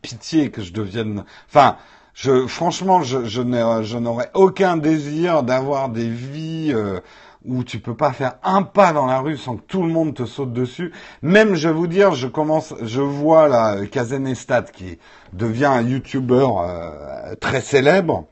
[0.01, 1.77] pitié que je devienne, enfin,
[2.19, 6.99] je, franchement, je, je n'aurais aucun désir d'avoir des vies euh,
[7.45, 10.13] où tu peux pas faire un pas dans la rue sans que tout le monde
[10.13, 10.91] te saute dessus.
[11.21, 14.33] Même, je vais vous dire, je commence, je vois là, Kazen
[14.73, 14.99] qui
[15.31, 18.25] devient un YouTuber euh, très célèbre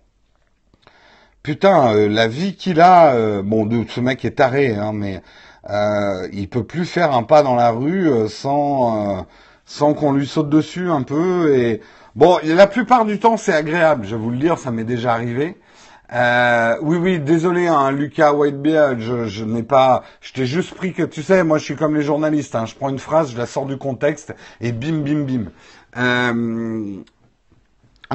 [1.48, 5.22] putain, euh, la vie qu'il a, euh, bon, ce mec est taré, hein, mais
[5.70, 9.26] euh, il peut plus faire un pas dans la rue euh, sans
[9.66, 11.56] sans qu'on lui saute dessus un peu.
[11.58, 11.82] Et
[12.18, 14.06] bon, la plupart du temps, c'est agréable.
[14.06, 15.56] Je vais vous le dire, ça m'est déjà arrivé.
[16.82, 21.24] oui, oui, désolé, hein, Lucas Whitebeard, je, n'ai pas, je t'ai juste pris que, tu
[21.24, 23.66] sais, moi je suis comme les journalistes, hein, je prends une phrase, je la sors
[23.66, 25.46] du contexte et bim, bim, bim.
[25.96, 27.04] Euh,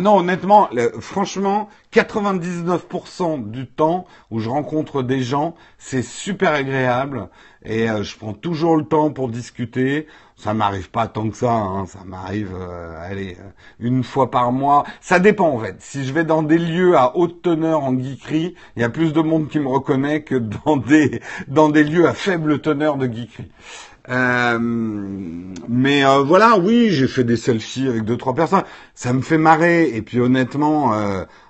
[0.01, 7.29] non, honnêtement, franchement, 99% du temps où je rencontre des gens, c'est super agréable
[7.63, 10.07] et euh, je prends toujours le temps pour discuter.
[10.43, 14.51] Ça m'arrive pas tant que ça, hein, ça m'arrive, euh, allez, euh, une fois par
[14.51, 14.83] mois.
[15.01, 15.77] Ça dépend en fait.
[15.79, 19.13] Si je vais dans des lieux à haute teneur en geekerie, il y a plus
[19.13, 23.07] de monde qui me reconnaît que dans des dans des lieux à faible teneur de
[23.07, 23.53] geekerie.
[24.09, 24.59] Euh,
[25.69, 28.65] mais euh, voilà, oui, j'ai fait des selfies avec deux trois personnes.
[28.97, 29.95] Ça me fait marrer.
[29.95, 30.93] Et puis honnêtement,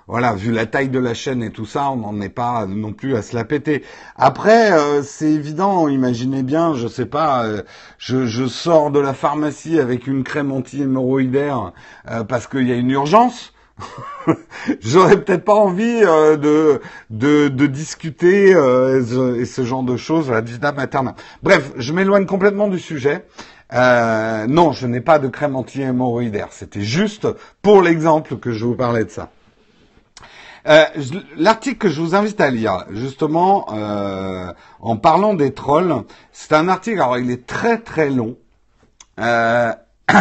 [0.07, 2.91] voilà, vu la taille de la chaîne et tout ça, on n'en est pas non
[2.91, 3.83] plus à se la péter.
[4.17, 7.61] Après, euh, c'est évident, imaginez bien, je sais pas, euh,
[7.99, 11.71] je, sors de la pharmacie avec une crème anti-hémorroïdaire
[12.11, 13.53] euh, parce qu'il y a une urgence.
[14.81, 20.71] J'aurais peut-être pas envie de, de, de discuter et ce genre de choses à la
[20.73, 21.15] maternelle.
[21.41, 23.25] Bref, je m'éloigne complètement du sujet.
[23.71, 26.49] non, je n'ai pas de crème anti-hémorroïdaire.
[26.51, 27.27] C'était juste
[27.63, 29.31] pour l'exemple que je vous parlais de ça.
[30.67, 30.85] Euh,
[31.37, 36.69] L'article que je vous invite à lire, justement, euh, en parlant des trolls, c'est un
[36.69, 38.37] article, alors il est très très long.
[39.19, 39.73] Euh,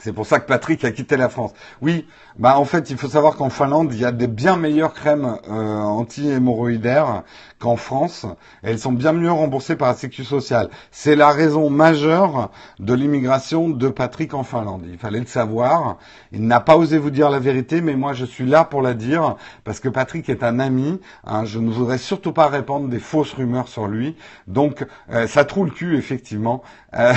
[0.00, 1.52] C'est pour ça que Patrick a quitté la France.
[1.82, 2.06] Oui,
[2.38, 5.36] bah en fait, il faut savoir qu'en Finlande, il y a des bien meilleures crèmes
[5.50, 7.22] euh, anti-hémorroïdaires
[7.58, 8.24] qu'en France.
[8.62, 10.70] elles sont bien mieux remboursées par la Sécu sociale.
[10.90, 14.86] C'est la raison majeure de l'immigration de Patrick en Finlande.
[14.90, 15.98] Il fallait le savoir.
[16.32, 18.94] Il n'a pas osé vous dire la vérité, mais moi, je suis là pour la
[18.94, 20.98] dire parce que Patrick est un ami.
[21.24, 24.16] Hein, je ne voudrais surtout pas répandre des fausses rumeurs sur lui.
[24.46, 26.62] Donc, euh, ça trouve le cul, effectivement.
[26.94, 27.12] Euh...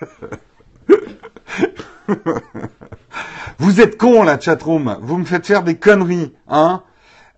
[3.58, 4.98] Vous êtes con la chatroom.
[5.00, 6.82] Vous me faites faire des conneries, hein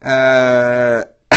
[0.05, 1.05] euh,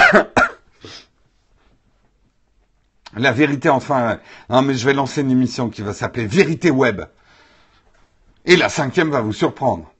[3.15, 4.19] La vérité, enfin.
[4.49, 7.01] Non, mais je vais lancer une émission qui va s'appeler Vérité Web.
[8.45, 9.91] Et la cinquième va vous surprendre.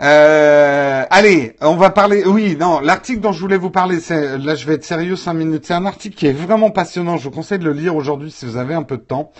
[0.00, 2.24] Euh, allez, on va parler.
[2.24, 5.34] Oui, non, l'article dont je voulais vous parler, c'est là, je vais être sérieux cinq
[5.34, 5.66] minutes.
[5.66, 7.18] C'est un article qui est vraiment passionnant.
[7.18, 9.30] Je vous conseille de le lire aujourd'hui si vous avez un peu de temps.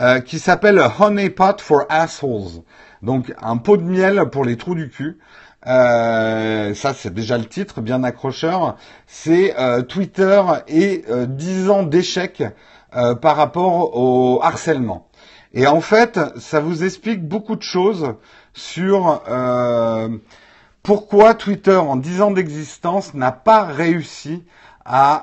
[0.00, 2.62] Euh, qui s'appelle Honey Pot for Assholes.
[3.02, 5.18] Donc un pot de miel pour les trous du cul.
[5.66, 8.76] Euh, ça, c'est déjà le titre, bien accrocheur.
[9.06, 12.42] C'est euh, Twitter et 10 ans d'échec
[12.90, 15.08] par rapport au harcèlement.
[15.54, 18.14] Et en fait, ça vous explique beaucoup de choses
[18.54, 19.22] sur
[20.82, 24.42] pourquoi Twitter, en 10 ans d'existence, n'a pas réussi
[24.84, 25.22] à,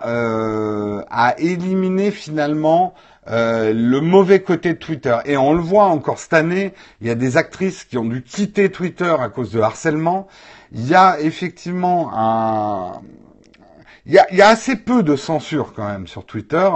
[1.09, 2.93] à éliminer finalement
[3.30, 5.15] euh, le mauvais côté de Twitter.
[5.25, 8.23] Et on le voit encore cette année, il y a des actrices qui ont dû
[8.23, 10.27] quitter Twitter à cause de harcèlement.
[10.71, 13.01] Il y a effectivement un...
[14.05, 16.67] Il y a, assez peu de censure quand même sur Twitter.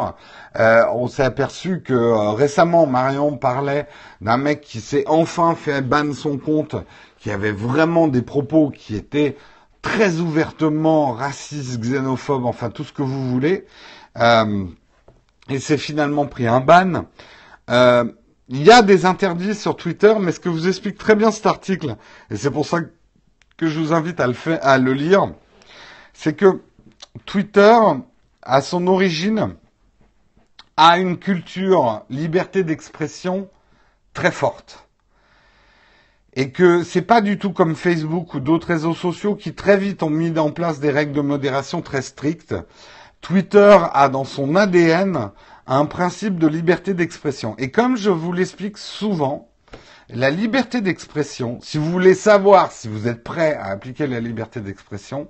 [0.59, 3.87] Euh, on s'est aperçu que euh, récemment, Marion parlait
[4.21, 6.75] d'un mec qui s'est enfin fait ban son compte,
[7.17, 9.35] qui avait vraiment des propos qui étaient
[9.81, 13.65] très ouvertement racistes, xénophobes, enfin tout ce que vous voulez.
[15.49, 17.05] Et c'est finalement pris un ban.
[17.69, 18.05] Euh,
[18.49, 21.45] il y a des interdits sur Twitter, mais ce que vous explique très bien cet
[21.45, 21.95] article,
[22.29, 22.79] et c'est pour ça
[23.57, 25.33] que je vous invite à le, à le lire,
[26.13, 26.61] c'est que
[27.25, 27.75] Twitter,
[28.41, 29.55] à son origine,
[30.77, 33.49] a une culture liberté d'expression
[34.13, 34.87] très forte.
[36.35, 40.01] Et que c'est pas du tout comme Facebook ou d'autres réseaux sociaux qui très vite
[40.01, 42.55] ont mis en place des règles de modération très strictes
[43.23, 45.31] Twitter a dans son ADN
[45.65, 47.55] un principe de liberté d'expression.
[47.57, 49.47] Et comme je vous l'explique souvent,
[50.09, 54.59] la liberté d'expression, si vous voulez savoir si vous êtes prêt à appliquer la liberté
[54.59, 55.29] d'expression,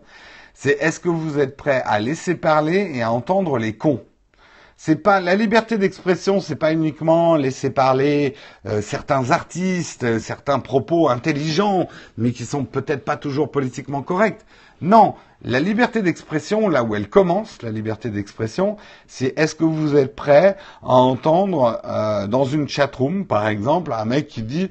[0.56, 4.04] c'est est-ce que vous êtes prêt à laisser parler et à entendre les cons?
[4.76, 8.34] C'est pas la liberté d'expression, c'est pas uniquement laisser parler
[8.66, 11.88] euh, certains artistes, euh, certains propos intelligents,
[12.18, 14.44] mais qui sont peut-être pas toujours politiquement corrects.
[14.84, 18.76] Non, la liberté d'expression, là où elle commence, la liberté d'expression,
[19.08, 24.04] c'est est-ce que vous êtes prêt à entendre euh, dans une chatroom, par exemple, un
[24.06, 24.70] mec qui dit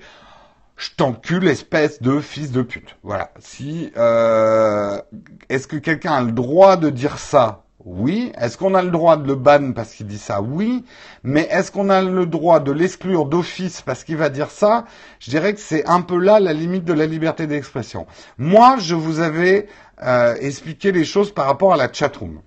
[0.77, 2.97] je t'encule espèce de fils de pute.
[3.03, 3.31] Voilà.
[3.39, 8.33] Si est-ce que quelqu'un a le droit de dire ça oui.
[8.39, 10.41] Est-ce qu'on a le droit de le ban parce qu'il dit ça?
[10.41, 10.85] Oui.
[11.25, 14.85] Mais est-ce qu'on a le droit de l'exclure d'office parce qu'il va dire ça?
[15.19, 18.07] Je dirais que c'est un peu là la limite de la liberté d'expression.
[18.39, 19.67] Moi, je vous avais
[20.03, 22.41] euh, expliqué les choses par rapport à la chatroom.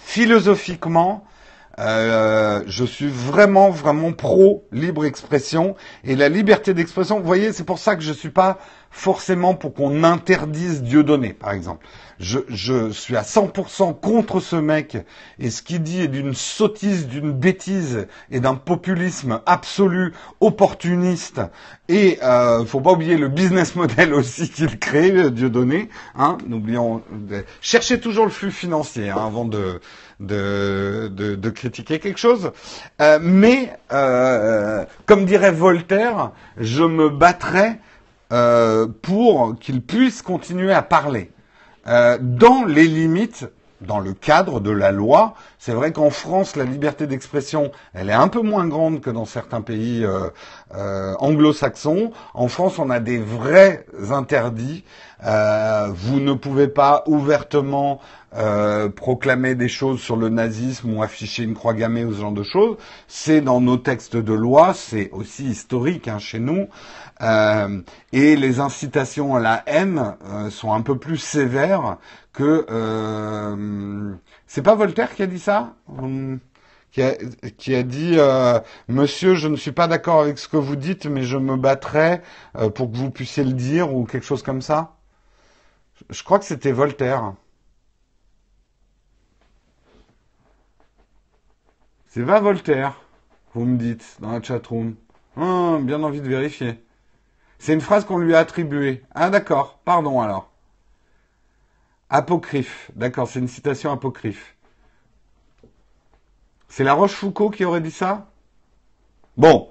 [0.00, 1.24] Philosophiquement,
[1.78, 7.20] euh, je suis vraiment, vraiment pro libre expression et la liberté d'expression.
[7.20, 8.58] Vous voyez, c'est pour ça que je suis pas
[8.90, 11.86] forcément pour qu'on interdise Dieu donné, par exemple
[12.18, 14.96] je, suis à 100% contre ce mec
[15.38, 21.40] et ce qu'il dit est d'une sottise, d'une bêtise et d'un populisme absolu, opportuniste
[21.88, 25.88] et euh, faut pas oublier le business model aussi qu'il crée, Dieu donné.
[26.14, 27.02] Hein, n'oublions,
[27.60, 29.80] cherchez toujours le flux financier hein, avant de,
[30.20, 32.52] de, de, critiquer quelque chose.
[33.00, 37.78] Euh, mais euh, comme dirait Voltaire, je me battrai
[38.32, 41.30] euh, pour qu'il puisse continuer à parler.
[41.86, 43.46] Euh, dans les limites
[43.80, 45.34] dans le cadre de la loi.
[45.58, 49.26] C'est vrai qu'en France, la liberté d'expression, elle est un peu moins grande que dans
[49.26, 50.30] certains pays euh,
[50.74, 52.10] euh, anglo-saxons.
[52.32, 54.84] En France, on a des vrais interdits.
[55.20, 58.00] Vous ne pouvez pas ouvertement
[58.96, 62.42] proclamer des choses sur le nazisme ou afficher une croix gammée ou ce genre de
[62.42, 62.76] choses.
[63.08, 66.68] C'est dans nos textes de loi, c'est aussi historique hein, chez nous.
[67.20, 70.16] Et les incitations à la haine
[70.50, 71.98] sont un peu plus sévères
[72.34, 74.14] que euh,
[74.46, 75.76] c'est pas Voltaire qui a dit ça?
[76.90, 77.02] Qui
[77.74, 81.22] a, dit euh, Monsieur, je ne suis pas d'accord avec ce que vous dites, mais
[81.22, 82.20] je me battrai
[82.56, 84.96] euh, pour que vous puissiez le dire ou quelque chose comme ça.
[86.10, 87.34] Je crois que c'était Voltaire.
[92.08, 93.00] C'est pas Voltaire,
[93.54, 94.94] vous me dites dans la chatroom.
[95.36, 96.80] Hum, bien envie de vérifier.
[97.64, 99.02] C'est une phrase qu'on lui a attribuée.
[99.14, 100.50] Ah d'accord, pardon alors.
[102.10, 102.90] Apocryphe.
[102.94, 104.54] D'accord, c'est une citation apocryphe.
[106.68, 108.26] C'est La Rochefoucauld qui aurait dit ça?
[109.38, 109.70] Bon,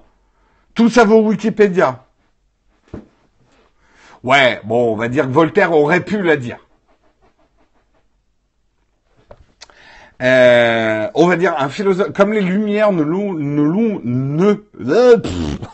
[0.74, 2.04] tout ça vaut Wikipédia.
[4.24, 6.63] Ouais, bon, on va dire que Voltaire aurait pu la dire.
[10.22, 13.64] Euh, on va dire un philosophe comme les Lumières ne l'ont ne
[14.04, 14.54] ne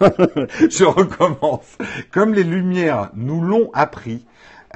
[0.70, 1.76] je recommence
[2.10, 4.24] comme les Lumières nous l'ont appris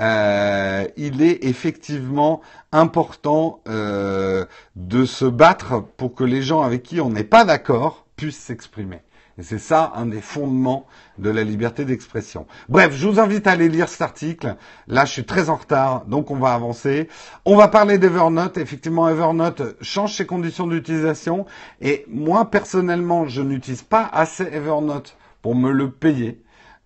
[0.01, 2.41] euh, il est effectivement
[2.73, 4.45] important euh,
[4.77, 9.01] de se battre pour que les gens avec qui on n'est pas d'accord puissent s'exprimer.
[9.37, 10.87] Et c'est ça un des fondements
[11.19, 12.47] de la liberté d'expression.
[12.69, 14.57] Bref, je vous invite à aller lire cet article.
[14.87, 17.09] Là, je suis très en retard, donc on va avancer.
[17.45, 18.59] On va parler d'Evernote.
[18.59, 21.47] Effectivement, Evernote change ses conditions d'utilisation.
[21.81, 26.41] Et moi, personnellement, je n'utilise pas assez Evernote pour me le payer.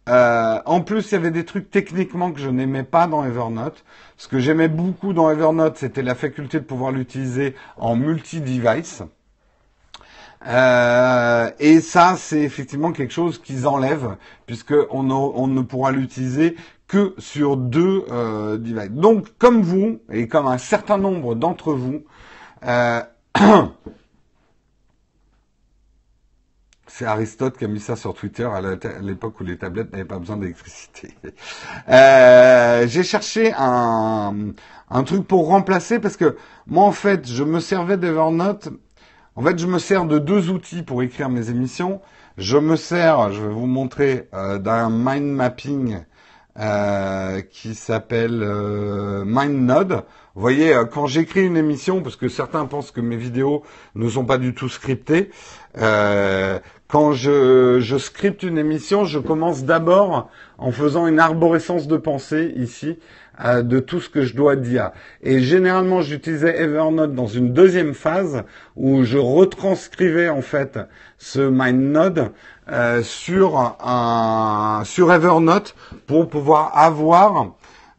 [0.09, 3.85] Euh, en plus, il y avait des trucs techniquement que je n'aimais pas dans Evernote.
[4.17, 9.03] Ce que j'aimais beaucoup dans Evernote, c'était la faculté de pouvoir l'utiliser en multi-device.
[10.49, 17.15] Euh, et ça, c'est effectivement quelque chose qu'ils enlèvent, puisque on, ne pourra l'utiliser que
[17.19, 18.91] sur deux euh, devices.
[18.91, 22.03] Donc, comme vous, et comme un certain nombre d'entre vous,
[26.99, 28.61] C'est Aristote qui a mis ça sur Twitter à
[29.03, 31.15] l'époque où les tablettes n'avaient pas besoin d'électricité.
[31.89, 34.35] Euh, j'ai cherché un,
[34.91, 36.37] un truc pour remplacer parce que
[36.67, 38.69] moi en fait je me servais d'Evernote.
[39.39, 42.01] En fait je me sers de deux outils pour écrire mes émissions.
[42.39, 45.99] Je me sers, je vais vous montrer, euh, d'un mind mapping
[46.59, 50.03] euh, qui s'appelle euh, MindNode.
[50.35, 53.63] Vous voyez, euh, quand j'écris une émission, parce que certains pensent que mes vidéos
[53.95, 55.31] ne sont pas du tout scriptées,
[56.89, 62.53] quand je, je scripte une émission, je commence d'abord en faisant une arborescence de pensée
[62.57, 62.99] ici
[63.39, 64.91] de tout ce que je dois dire.
[65.23, 68.43] Et généralement, j'utilisais Evernote dans une deuxième phase
[68.77, 70.79] où je retranscrivais en fait
[71.19, 72.33] ce MindNode
[72.71, 75.75] euh, sur un sur Evernote
[76.07, 77.53] pour pouvoir avoir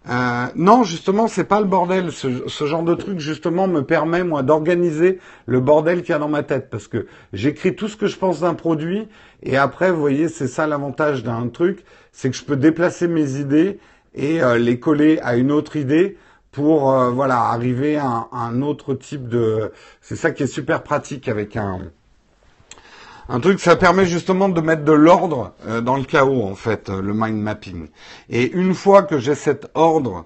[0.09, 2.11] euh, non, justement, c'est pas le bordel.
[2.11, 6.19] Ce, ce, genre de truc, justement, me permet moi d'organiser le bordel qu'il y a
[6.19, 9.07] dans ma tête, parce que j'écris tout ce que je pense d'un produit,
[9.43, 13.35] et après, vous voyez, c'est ça l'avantage d'un truc, c'est que je peux déplacer mes
[13.35, 13.77] idées
[14.13, 16.17] et euh, les coller à une autre idée
[16.51, 19.71] pour, euh, voilà, arriver à un autre type de.
[20.01, 21.79] C'est ça qui est super pratique avec un
[23.31, 26.89] un truc, ça permet justement de mettre de l'ordre euh, dans le chaos, en fait,
[26.89, 27.87] le mind mapping.
[28.27, 30.25] Et une fois que j'ai cet ordre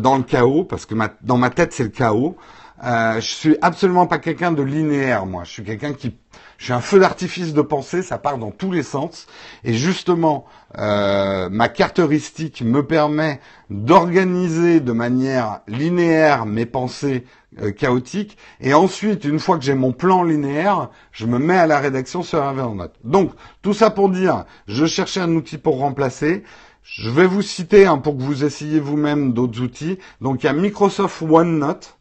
[0.00, 2.36] dans le chaos, parce que dans ma tête c'est le chaos,
[2.82, 5.44] je suis absolument pas quelqu'un de linéaire, moi.
[5.44, 6.14] Je suis quelqu'un qui
[6.62, 9.26] je suis un feu d'artifice de pensée, ça part dans tous les sens.
[9.64, 10.44] Et justement,
[10.78, 17.24] euh, ma caractéristique me permet d'organiser de manière linéaire mes pensées
[17.60, 18.38] euh, chaotiques.
[18.60, 22.22] Et ensuite, une fois que j'ai mon plan linéaire, je me mets à la rédaction
[22.22, 22.94] sur Evernote.
[23.02, 26.44] Donc, tout ça pour dire, je cherchais un outil pour remplacer.
[26.84, 29.98] Je vais vous citer hein, pour que vous essayiez vous-même d'autres outils.
[30.20, 31.96] Donc, il y a Microsoft OneNote,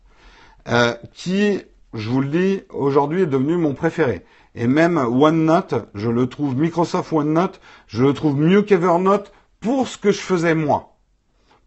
[0.67, 1.61] euh, qui,
[1.93, 4.25] je vous le dis, aujourd'hui est devenu mon préféré.
[4.55, 9.97] Et même OneNote, je le trouve, Microsoft OneNote, je le trouve mieux qu'Evernote pour ce
[9.97, 10.97] que je faisais moi.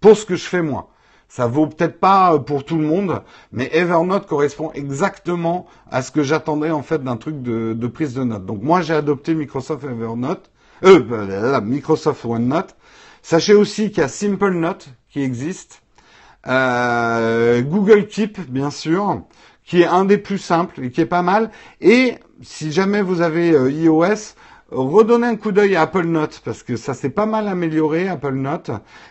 [0.01, 0.91] Pour ce que je fais moi.
[1.29, 6.23] Ça vaut peut-être pas pour tout le monde, mais Evernote correspond exactement à ce que
[6.23, 8.47] j'attendais en fait d'un truc de, prise de notes.
[8.47, 10.51] Donc moi j'ai adopté Microsoft Evernote,
[10.85, 12.77] euh, Microsoft OneNote.
[13.23, 15.83] Sachez aussi qu'il y a SimpleNote qui existe,
[16.47, 19.23] euh, Google Keep bien sûr,
[19.65, 21.51] qui est un des plus simples et qui est pas mal.
[21.81, 24.35] Et si jamais vous avez euh, iOS,
[24.71, 28.35] redonnez un coup d'œil à Apple Note parce que ça s'est pas mal amélioré Apple
[28.35, 28.71] Note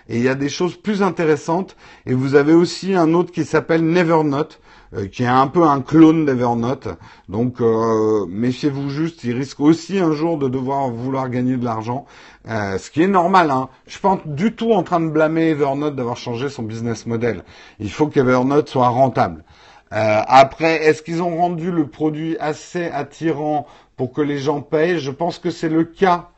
[0.09, 1.75] et il y a des choses plus intéressantes
[2.05, 4.59] et vous avez aussi un autre qui s'appelle Nevernote.
[4.95, 6.87] Euh, qui est un peu un clone d'Evernote.
[7.29, 12.05] Donc euh, méfiez-vous juste, il risque aussi un jour de devoir vouloir gagner de l'argent,
[12.47, 13.49] euh, ce qui est normal.
[13.49, 13.69] Hein.
[13.87, 17.43] Je suis pas du tout en train de blâmer Evernote d'avoir changé son business model.
[17.79, 19.43] Il faut qu'Evernote soit rentable.
[19.91, 24.99] après, est-ce qu'ils ont rendu le produit assez attirant pour que les gens payent?
[24.99, 26.29] Je pense que c'est le cas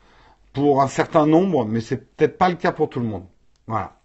[0.52, 3.24] pour un certain nombre, mais c'est peut-être pas le cas pour tout le monde.
[3.66, 3.96] Voilà.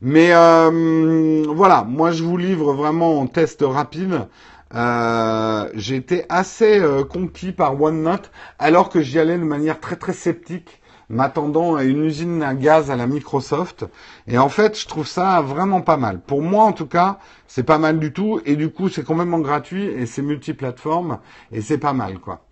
[0.00, 4.28] Mais euh, voilà, moi je vous livre vraiment en test rapide.
[4.74, 9.96] Euh, j'ai été assez euh, conquis par OneNote, alors que j'y allais de manière très
[9.96, 13.86] très sceptique, m'attendant à une usine à gaz à la Microsoft.
[14.28, 16.20] Et en fait, je trouve ça vraiment pas mal.
[16.20, 17.18] Pour moi, en tout cas,
[17.48, 18.40] c'est pas mal du tout.
[18.46, 21.18] Et du coup, c'est complètement gratuit et c'est multiplateforme
[21.50, 22.47] et c'est pas mal, quoi.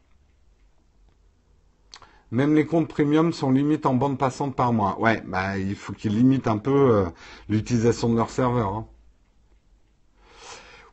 [2.32, 4.98] Même les comptes premium sont limite en bande passante par mois.
[5.00, 7.04] Ouais, bah il faut qu'ils limitent un peu euh,
[7.48, 8.68] l'utilisation de leur serveur.
[8.68, 8.86] Hein.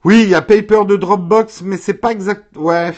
[0.03, 2.55] Oui, il y a Paper de Dropbox, mais c'est pas exact.
[2.57, 2.93] Ouais.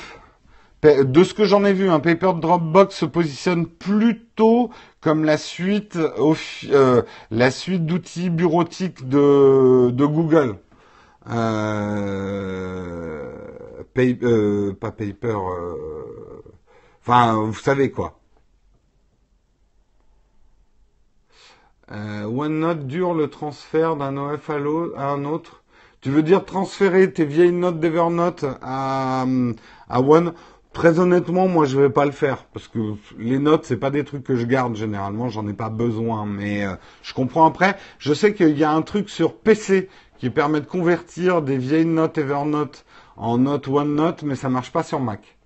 [0.84, 4.70] De ce que j'en ai vu, un Paper de Dropbox se positionne plutôt
[5.02, 10.58] comme la suite, euh, la suite d'outils bureautiques de, Google.
[11.32, 11.96] Euh
[14.80, 15.38] pas Paper.
[17.02, 18.20] Enfin, vous savez quoi.
[21.92, 25.64] OneNote dure le transfert d'un OF à, un autre.
[26.02, 29.26] Tu veux dire transférer tes vieilles notes d'Evernote à,
[29.90, 30.34] à One?
[30.76, 34.04] Très honnêtement, moi je vais pas le faire parce que les notes c'est pas des
[34.04, 36.26] trucs que je garde généralement, j'en ai pas besoin.
[36.26, 37.78] Mais euh, je comprends après.
[37.98, 41.86] Je sais qu'il y a un truc sur PC qui permet de convertir des vieilles
[41.86, 45.38] notes Evernote en notes OneNote, mais ça marche pas sur Mac.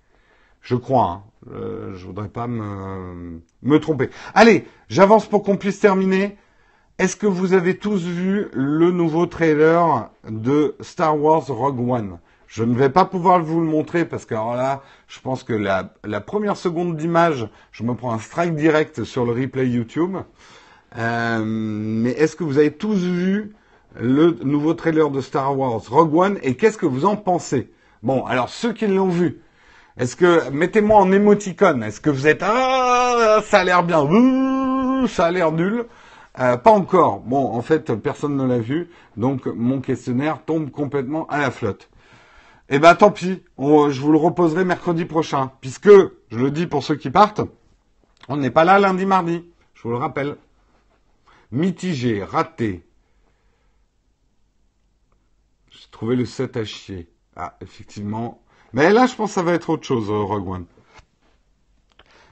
[0.62, 1.04] Je crois.
[1.04, 1.29] Hein.
[1.50, 4.10] Euh, je voudrais pas me, me tromper.
[4.34, 6.36] Allez, j'avance pour qu'on puisse terminer.
[6.98, 12.18] Est-ce que vous avez tous vu le nouveau trailer de Star Wars Rogue One?
[12.46, 15.52] Je ne vais pas pouvoir vous le montrer parce que alors là, je pense que
[15.52, 20.16] la, la première seconde d'image, je me prends un strike direct sur le replay YouTube.
[20.98, 23.54] Euh, mais est-ce que vous avez tous vu
[23.98, 27.72] le nouveau trailer de Star Wars Rogue One et qu'est-ce que vous en pensez?
[28.02, 29.40] Bon, alors ceux qui l'ont vu,
[30.00, 35.26] est-ce que mettez-moi en émoticône Est-ce que vous êtes ah ça a l'air bien, ça
[35.26, 35.84] a l'air nul
[36.38, 37.20] euh, Pas encore.
[37.20, 38.88] Bon, en fait, personne ne l'a vu,
[39.18, 41.90] donc mon questionnaire tombe complètement à la flotte.
[42.70, 43.42] Eh ben, tant pis.
[43.58, 47.42] je vous le reposerai mercredi prochain, puisque je le dis pour ceux qui partent,
[48.28, 49.44] on n'est pas là lundi, mardi.
[49.74, 50.38] Je vous le rappelle.
[51.52, 52.86] Mitigé, raté.
[55.70, 57.06] J'ai trouvé le 7 à chier.
[57.36, 58.40] Ah, effectivement,
[58.72, 60.64] mais là, je pense que ça va être autre chose, euh, Rogue One.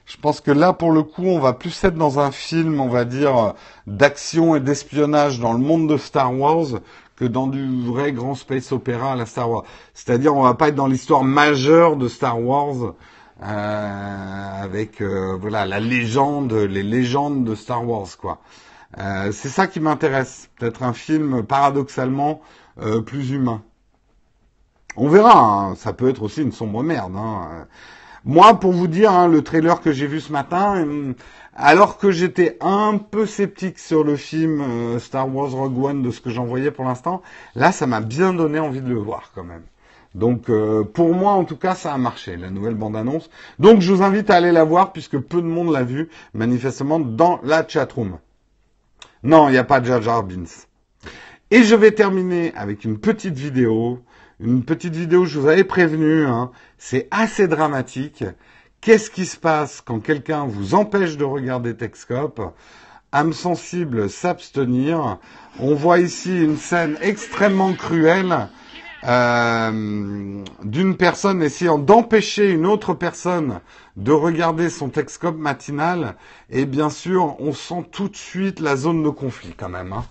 [0.05, 2.87] Je pense que là, pour le coup, on va plus être dans un film, on
[2.87, 3.51] va dire, euh,
[3.87, 6.79] d'action et d'espionnage dans le monde de Star Wars
[7.15, 9.65] que dans du vrai grand space opéra à la Star Wars.
[9.93, 12.93] C'est-à-dire, on va pas être dans l'histoire majeure de Star Wars
[13.43, 18.39] euh, avec voilà la légende, les légendes de Star Wars, quoi.
[18.97, 20.49] c'est ça qui m'intéresse.
[20.57, 22.41] Peut-être un film paradoxalement
[23.05, 23.61] plus humain.
[25.01, 25.75] On verra, hein.
[25.75, 27.13] ça peut être aussi une sombre merde.
[27.15, 27.67] Hein.
[28.25, 31.13] Moi, pour vous dire, hein, le trailer que j'ai vu ce matin, euh,
[31.55, 36.11] alors que j'étais un peu sceptique sur le film euh, Star Wars Rogue One de
[36.11, 37.21] ce que j'en voyais pour l'instant,
[37.55, 39.63] là, ça m'a bien donné envie de le voir quand même.
[40.15, 43.29] Donc euh, pour moi en tout cas ça a marché, la nouvelle bande-annonce.
[43.59, 46.99] Donc je vous invite à aller la voir puisque peu de monde l'a vu manifestement
[46.99, 48.17] dans la chatroom.
[49.21, 50.25] Non, il n'y a pas de Jar Jar.
[51.51, 53.99] Et je vais terminer avec une petite vidéo
[54.39, 58.23] une petite vidéo, je vous avais prévenu, hein, c'est assez dramatique.
[58.81, 62.41] Qu'est-ce qui se passe quand quelqu'un vous empêche de regarder Texcope
[63.11, 65.17] âme sensible s'abstenir.
[65.59, 68.49] On voit ici une scène extrêmement cruelle
[69.05, 73.61] euh, d'une personne essayant d'empêcher une autre personne
[73.97, 76.15] de regarder son Texcope matinal.
[76.49, 79.93] Et bien sûr, on sent tout de suite la zone de conflit quand même.
[79.93, 80.05] Hein.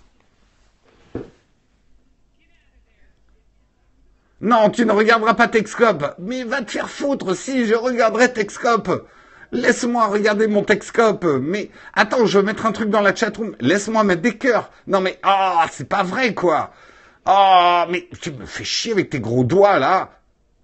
[4.41, 6.15] Non, tu ne regarderas pas Texcope.
[6.17, 9.07] Mais va te faire foutre si je regarderai Texcope.
[9.51, 11.25] Laisse-moi regarder mon Texcope.
[11.41, 13.55] Mais attends, je vais mettre un truc dans la chatroom.
[13.59, 14.71] Laisse-moi mettre des cœurs.
[14.87, 16.71] Non mais ah, c'est pas vrai quoi.
[17.25, 20.11] Ah, mais tu me fais chier avec tes gros doigts là.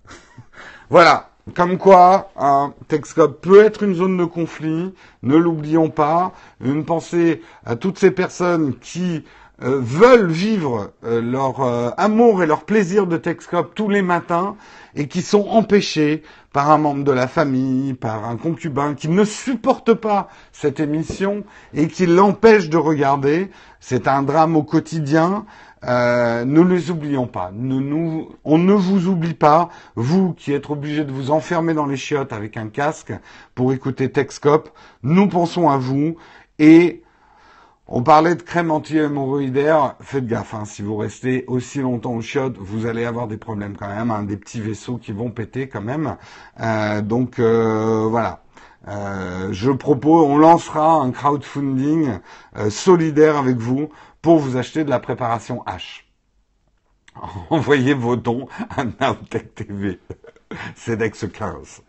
[0.90, 1.30] voilà.
[1.54, 6.34] Comme quoi, un Texcope peut être une zone de conflit, ne l'oublions pas.
[6.60, 9.24] Une pensée à toutes ces personnes qui
[9.62, 14.56] euh, veulent vivre euh, leur euh, amour et leur plaisir de Texcope tous les matins
[14.96, 19.24] et qui sont empêchés par un membre de la famille, par un concubin qui ne
[19.24, 21.44] supporte pas cette émission
[21.74, 23.50] et qui l'empêche de regarder.
[23.80, 25.46] C'est un drame au quotidien.
[25.88, 27.52] Euh, ne les oublions pas.
[27.54, 32.34] on ne vous oublie pas, vous qui êtes obligés de vous enfermer dans les chiottes
[32.34, 33.14] avec un casque
[33.54, 34.70] pour écouter Texcop.
[35.04, 36.16] Nous pensons à vous
[36.58, 37.04] et
[37.88, 39.96] on parlait de crème anti-hémorroïdaire.
[40.02, 43.78] Faites gaffe, hein, si vous restez aussi longtemps au chiottes, vous allez avoir des problèmes
[43.78, 46.18] quand même, hein, des petits vaisseaux qui vont péter quand même.
[46.60, 48.42] Euh, donc euh, voilà.
[48.88, 52.20] Euh, je propose, on lancera un crowdfunding
[52.70, 53.90] solidaire avec vous
[54.22, 56.04] pour vous acheter de la préparation H.
[57.50, 60.00] Envoyez vos dons à Nowtech TV.
[60.76, 61.82] CEDEX 15.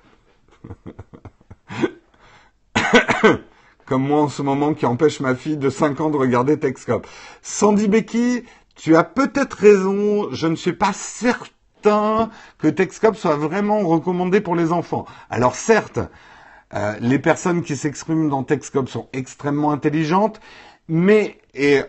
[3.86, 7.06] Comme moi en ce moment qui empêche ma fille de 5 ans de regarder Texcop.
[7.40, 8.42] Sandy Becky,
[8.74, 14.56] tu as peut-être raison, je ne suis pas certain que Texcop soit vraiment recommandé pour
[14.56, 15.06] les enfants.
[15.30, 16.00] Alors certes,
[16.74, 20.40] euh, les personnes qui s'expriment dans Texcop sont extrêmement intelligentes,
[20.88, 21.82] mais, et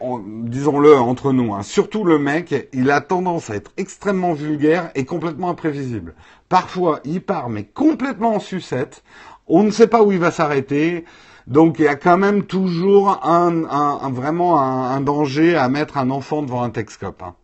[0.43, 5.05] disons-le entre nous, hein, surtout le mec, il a tendance à être extrêmement vulgaire et
[5.05, 6.13] complètement imprévisible.
[6.47, 9.03] Parfois, il part, mais complètement en sucette.
[9.47, 11.05] On ne sait pas où il va s'arrêter.
[11.47, 16.41] Donc, il y a quand même toujours un, vraiment un, danger à mettre un enfant
[16.43, 17.23] devant un Texcope.
[17.23, 17.35] Hein.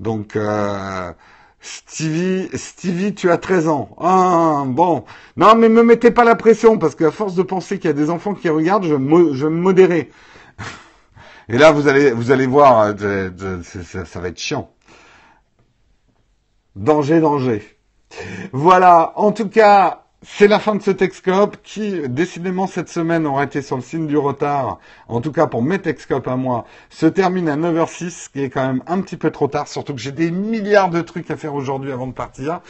[0.00, 1.12] Donc, euh,
[1.60, 3.90] Stevie, Stevie, tu as 13 ans.
[4.00, 5.04] Ah, bon.
[5.36, 7.96] Non, mais me mettez pas la pression, parce qu'à force de penser qu'il y a
[7.96, 10.10] des enfants qui regardent, je, je vais me modérer.
[11.48, 14.70] Et là, vous allez, vous allez voir, euh, ça, va être chiant.
[16.74, 17.62] Danger, danger.
[18.52, 19.12] Voilà.
[19.14, 23.62] En tout cas, c'est la fin de ce Texcope qui, décidément, cette semaine aura été
[23.62, 24.80] sur le signe du retard.
[25.08, 28.50] En tout cas, pour mes Texcopes à moi, se termine à 9h06, ce qui est
[28.50, 31.36] quand même un petit peu trop tard, surtout que j'ai des milliards de trucs à
[31.36, 32.60] faire aujourd'hui avant de partir.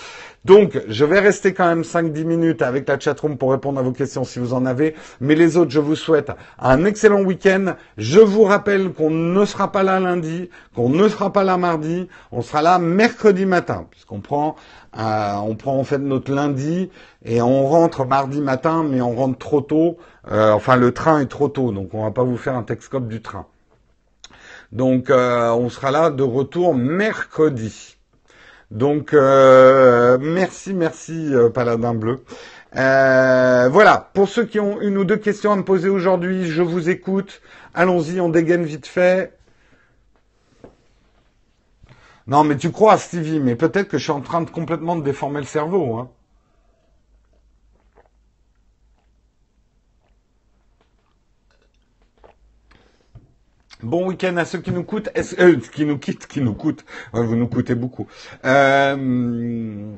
[0.45, 3.91] Donc, je vais rester quand même 5-10 minutes avec la chatroom pour répondre à vos
[3.91, 4.95] questions si vous en avez.
[5.21, 6.31] Mais les autres, je vous souhaite
[6.61, 7.75] un excellent week-end.
[7.97, 12.09] Je vous rappelle qu'on ne sera pas là lundi, qu'on ne sera pas là mardi.
[12.31, 14.55] On sera là mercredi matin, puisqu'on prend
[14.99, 16.91] euh, on prend en fait notre lundi
[17.25, 19.99] et on rentre mardi matin, mais on rentre trop tôt.
[20.31, 23.09] Euh, enfin, le train est trop tôt, donc on va pas vous faire un texcope
[23.09, 23.47] du train.
[24.73, 27.97] Donc, euh, on sera là de retour mercredi.
[28.71, 32.21] Donc, merci, merci, Paladin Bleu.
[32.73, 36.91] voilà, pour ceux qui ont une ou deux questions à me poser aujourd'hui, je vous
[36.91, 37.41] écoute.
[37.75, 39.37] Allons-y, on dégaine vite fait.
[42.27, 45.41] Non, mais tu crois, Stevie, mais peut-être que je suis en train de complètement déformer
[45.41, 45.97] le cerveau.
[45.97, 46.11] Hein.
[53.83, 56.85] Bon week-end à ceux qui nous coûtent, euh, qui nous quittent, qui nous coûtent.
[57.13, 58.09] vous nous coûtez beaucoup.
[58.45, 59.95] Euh...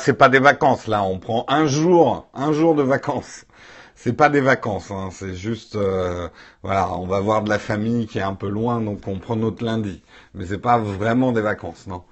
[0.00, 1.04] C'est pas des vacances là.
[1.04, 3.44] On prend un jour, un jour de vacances
[3.96, 6.28] c'est pas des vacances, hein, c'est juste, euh,
[6.62, 9.36] voilà, on va voir de la famille qui est un peu loin, donc on prend
[9.36, 10.02] notre lundi.
[10.36, 12.02] Mais c'est pas vraiment des vacances, non.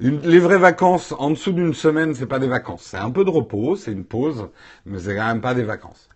[0.00, 2.82] les vraies vacances, en dessous d'une semaine, c'est pas des vacances.
[2.84, 4.48] C'est un peu de repos, c'est une pause,
[4.86, 6.08] mais c'est quand même pas des vacances.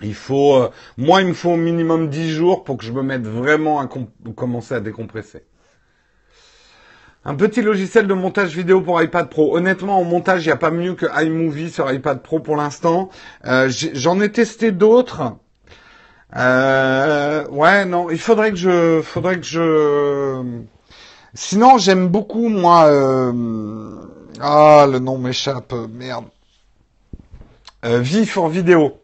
[0.00, 3.02] Il faut, euh, moi, il me faut au minimum 10 jours pour que je me
[3.02, 3.88] mette vraiment à
[4.36, 5.44] commencer à décompresser.
[7.24, 9.56] Un petit logiciel de montage vidéo pour iPad Pro.
[9.56, 13.08] Honnêtement, en montage, il n'y a pas mieux que iMovie sur iPad Pro pour l'instant.
[13.44, 15.36] Euh, j'en ai, testé d'autres.
[16.36, 20.60] Euh, ouais, non, il faudrait que je, faudrait que je.
[21.34, 22.86] Sinon, j'aime beaucoup moi.
[22.86, 23.94] Euh,
[24.40, 26.26] ah, le nom m'échappe, merde.
[27.82, 29.00] V for vidéo.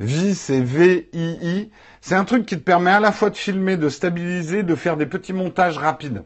[0.00, 1.70] V, c'est V-I-I.
[2.00, 4.96] C'est un truc qui te permet à la fois de filmer, de stabiliser, de faire
[4.96, 6.22] des petits montages rapides.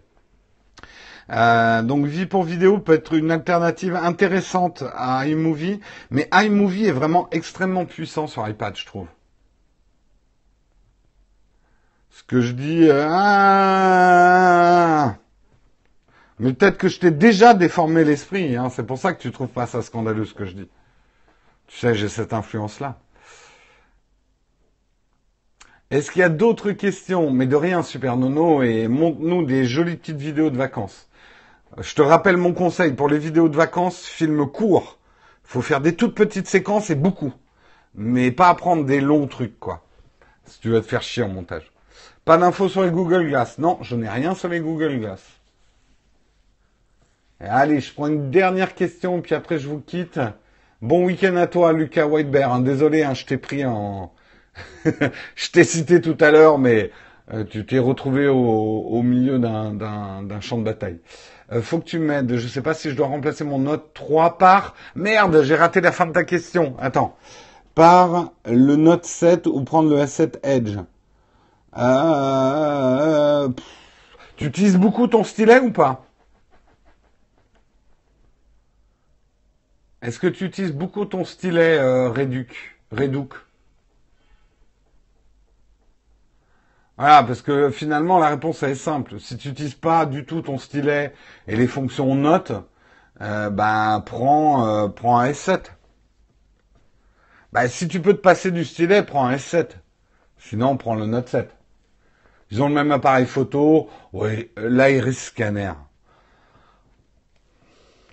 [1.30, 5.80] Euh, donc vie pour vidéo peut être une alternative intéressante à iMovie,
[6.10, 9.06] mais iMovie est vraiment extrêmement puissant sur iPad, je trouve.
[12.12, 14.12] Ce que je dis, euh, ah,
[16.38, 18.54] mais peut-être que je t'ai déjà déformé l'esprit.
[18.56, 20.68] Hein, c'est pour ça que tu trouves pas ça scandaleux ce que je dis.
[21.68, 22.98] Tu sais, j'ai cette influence-là.
[25.90, 27.30] Est-ce qu'il y a d'autres questions?
[27.30, 31.08] Mais de rien, Super Nono, et montre-nous des jolies petites vidéos de vacances.
[31.78, 34.98] Je te rappelle mon conseil pour les vidéos de vacances, film court.
[35.44, 37.32] Faut faire des toutes petites séquences et beaucoup.
[37.94, 39.82] Mais pas prendre des longs trucs, quoi.
[40.44, 41.71] Si tu veux te faire chier en montage.
[42.24, 43.58] Pas d'infos sur les Google Glass.
[43.58, 45.22] Non, je n'ai rien sur les Google Glass.
[47.40, 50.20] allez, je prends une dernière question, puis après je vous quitte.
[50.80, 52.60] Bon week-end à toi, Lucas Whitebear.
[52.60, 54.12] Désolé, hein, je t'ai pris en...
[54.84, 56.92] je t'ai cité tout à l'heure, mais
[57.32, 60.98] euh, tu t'es retrouvé au, milieu d'un champ de bataille.
[61.50, 62.36] Euh, faut que tu m'aides.
[62.36, 64.74] Je sais pas si je dois remplacer mon note 3 par...
[64.94, 66.76] Merde, j'ai raté la fin de ta question.
[66.78, 67.16] Attends.
[67.74, 70.76] Par le note 7 ou prendre le S7 Edge?
[71.76, 73.48] Euh,
[74.36, 76.04] Tu utilises beaucoup ton stylet ou pas?
[80.02, 82.76] Est-ce que tu utilises beaucoup ton stylet euh, Reduc
[86.96, 89.18] Voilà, parce que finalement la réponse est simple.
[89.20, 91.14] Si tu n'utilises pas du tout ton stylet
[91.46, 92.52] et les fonctions notes,
[93.20, 95.72] euh, ben prends, euh, prends un S7.
[97.52, 99.70] Ben, si tu peux te passer du stylet, prends un S7.
[100.38, 101.54] Sinon, prends le Note 7.
[102.52, 105.72] Ils ont le même appareil photo, oui, l'iris scanner.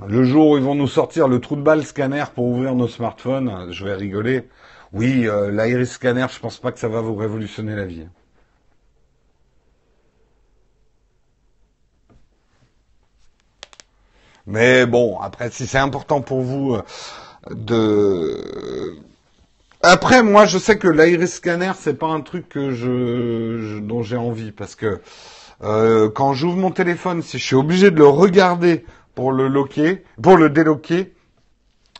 [0.07, 2.88] Le jour où ils vont nous sortir le trou de balle scanner pour ouvrir nos
[2.88, 4.48] smartphones, je vais rigoler.
[4.94, 8.07] Oui, euh, l'iris scanner, je pense pas que ça va vous révolutionner la vie.
[14.48, 16.84] Mais bon, après, si c'est important pour vous euh,
[17.52, 18.99] de...
[19.81, 24.18] Après, moi, je sais que l'iris scanner, c'est pas un truc que je, dont j'ai
[24.18, 24.99] envie, parce que
[25.64, 28.85] euh, quand j'ouvre mon téléphone, si je suis obligé de le regarder
[29.15, 31.14] pour le loquer, pour le déloquer,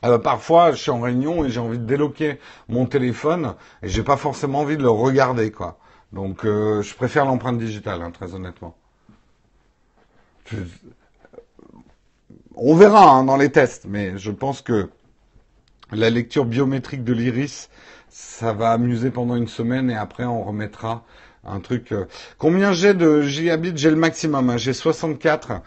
[0.04, 4.04] euh, parfois, je suis en réunion et j'ai envie de déloquer mon téléphone et j'ai
[4.04, 5.78] pas forcément envie de le regarder, quoi.
[6.12, 8.76] Donc, je préfère l'empreinte digitale, hein, très honnêtement.
[12.56, 14.90] On verra hein, dans les tests, mais je pense que
[15.92, 17.70] la lecture biométrique de l'iris,
[18.10, 21.04] ça va amuser pendant une semaine et après on remettra
[21.44, 21.92] un truc.
[21.92, 22.06] Euh,
[22.38, 24.50] combien j'ai de gigabits J'ai le maximum.
[24.50, 24.58] Hein.
[24.58, 25.62] J'ai 64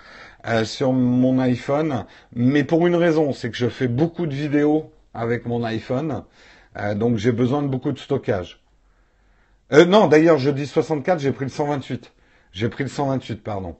[0.46, 2.04] euh, sur mon iPhone,
[2.34, 6.24] mais pour une raison, c'est que je fais beaucoup de vidéos avec mon iPhone,
[6.78, 8.60] euh, donc j'ai besoin de beaucoup de stockage.
[9.70, 12.12] non, d'ailleurs, je dis 64, j'ai pris le 128.
[12.52, 13.76] J'ai pris le 128, pardon.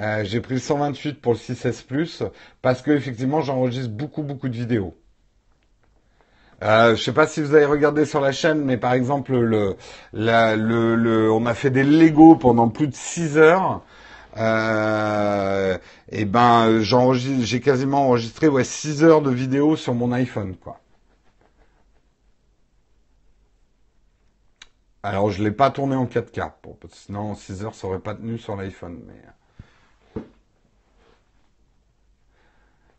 [0.00, 2.22] Euh, j'ai pris le 128 pour le 6S Plus
[2.60, 4.94] parce que effectivement j'enregistre beaucoup beaucoup de vidéos.
[6.62, 9.76] Euh, je sais pas si vous avez regardé sur la chaîne, mais par exemple le,
[10.14, 13.82] le, on a fait des Lego pendant plus de 6 heures.
[14.38, 15.78] Euh,
[16.10, 20.80] et ben j'ai quasiment enregistré ouais 6 heures de vidéos sur mon iPhone quoi.
[25.02, 26.52] Alors je l'ai pas tourné en 4K,
[26.92, 29.00] sinon 6 heures ça aurait pas tenu sur l'iPhone.
[29.06, 29.14] Mais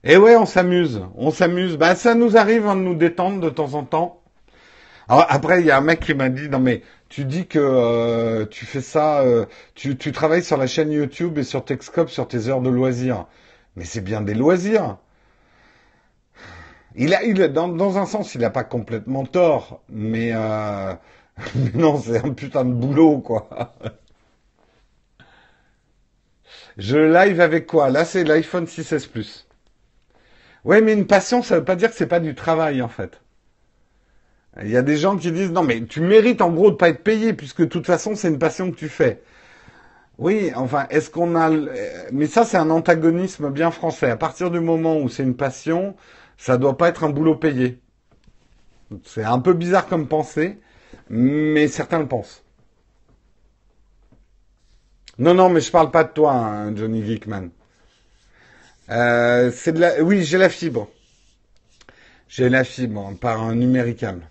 [0.08, 1.76] Et eh ouais, on s'amuse, on s'amuse.
[1.76, 4.22] Bah, ça nous arrive hein, de nous détendre de temps en temps.
[5.10, 7.60] Alors après, il y a un mec qui m'a dit non mais tu dis que
[7.60, 12.10] euh, tu fais ça, euh, tu, tu travailles sur la chaîne YouTube et sur Texcope
[12.10, 13.26] sur tes heures de loisirs.
[13.76, 14.98] Mais c'est bien des loisirs.
[16.96, 20.94] Il a, il dans, dans un sens, il n'a pas complètement tort, mais euh,
[21.74, 23.50] non, c'est un putain de boulot quoi.
[26.78, 27.90] Je live avec quoi?
[27.90, 29.47] Là, c'est l'iPhone 6s Plus.
[30.68, 33.22] Ouais, mais une passion, ça veut pas dire que c'est pas du travail, en fait.
[34.62, 36.90] Il y a des gens qui disent, non, mais tu mérites en gros de pas
[36.90, 39.24] être payé, puisque de toute façon, c'est une passion que tu fais.
[40.18, 41.50] Oui, enfin, est-ce qu'on a...
[42.12, 44.10] Mais ça, c'est un antagonisme bien français.
[44.10, 45.96] À partir du moment où c'est une passion,
[46.38, 47.80] ça doit pas être un boulot payé.
[49.06, 50.60] C'est un peu bizarre comme pensée,
[51.10, 52.44] mais certains le pensent.
[55.18, 57.52] Non, non, mais je parle pas de toi, hein, Johnny Geekman.
[58.90, 60.02] Euh, c'est de la...
[60.04, 60.88] Oui, j'ai la fibre.
[62.30, 64.30] J'ai la fibre par un numéricable.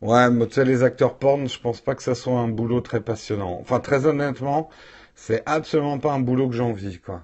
[0.00, 2.80] Ouais, mais tu sais, les acteurs porn, je pense pas que ça soit un boulot
[2.80, 3.58] très passionnant.
[3.60, 4.70] Enfin, très honnêtement,
[5.14, 7.22] c'est absolument pas un boulot que j'envie, quoi.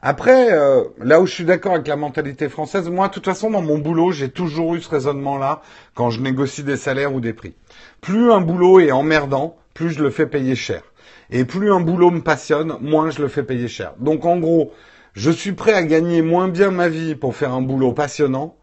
[0.00, 3.50] Après, euh, là où je suis d'accord avec la mentalité française, moi, de toute façon,
[3.50, 5.62] dans mon boulot, j'ai toujours eu ce raisonnement-là
[5.94, 7.54] quand je négocie des salaires ou des prix.
[8.00, 10.82] Plus un boulot est emmerdant, plus je le fais payer cher.
[11.30, 13.94] Et plus un boulot me passionne, moins je le fais payer cher.
[13.98, 14.72] Donc en gros,
[15.14, 18.56] je suis prêt à gagner moins bien ma vie pour faire un boulot passionnant,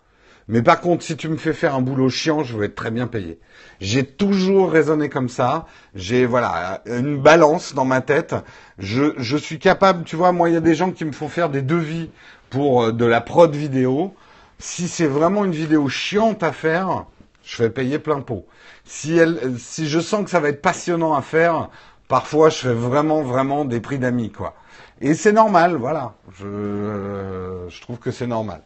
[0.49, 2.89] mais par contre, si tu me fais faire un boulot chiant, je veux être très
[2.89, 3.39] bien payé.
[3.79, 5.67] J'ai toujours raisonné comme ça.
[5.93, 8.33] J'ai voilà une balance dans ma tête.
[8.79, 11.27] Je, je suis capable, tu vois, moi il y a des gens qui me font
[11.29, 12.09] faire des devis
[12.49, 14.15] pour euh, de la prod vidéo.
[14.57, 17.05] Si c'est vraiment une vidéo chiante à faire,
[17.43, 18.47] je vais payer plein pot.
[18.85, 21.69] Si elle, si je sens que ça va être passionnant à faire,
[22.07, 24.55] parfois je fais vraiment vraiment des prix d'amis quoi.
[24.99, 26.15] Et c'est normal, voilà.
[26.39, 28.63] Je, euh, je trouve que c'est normal.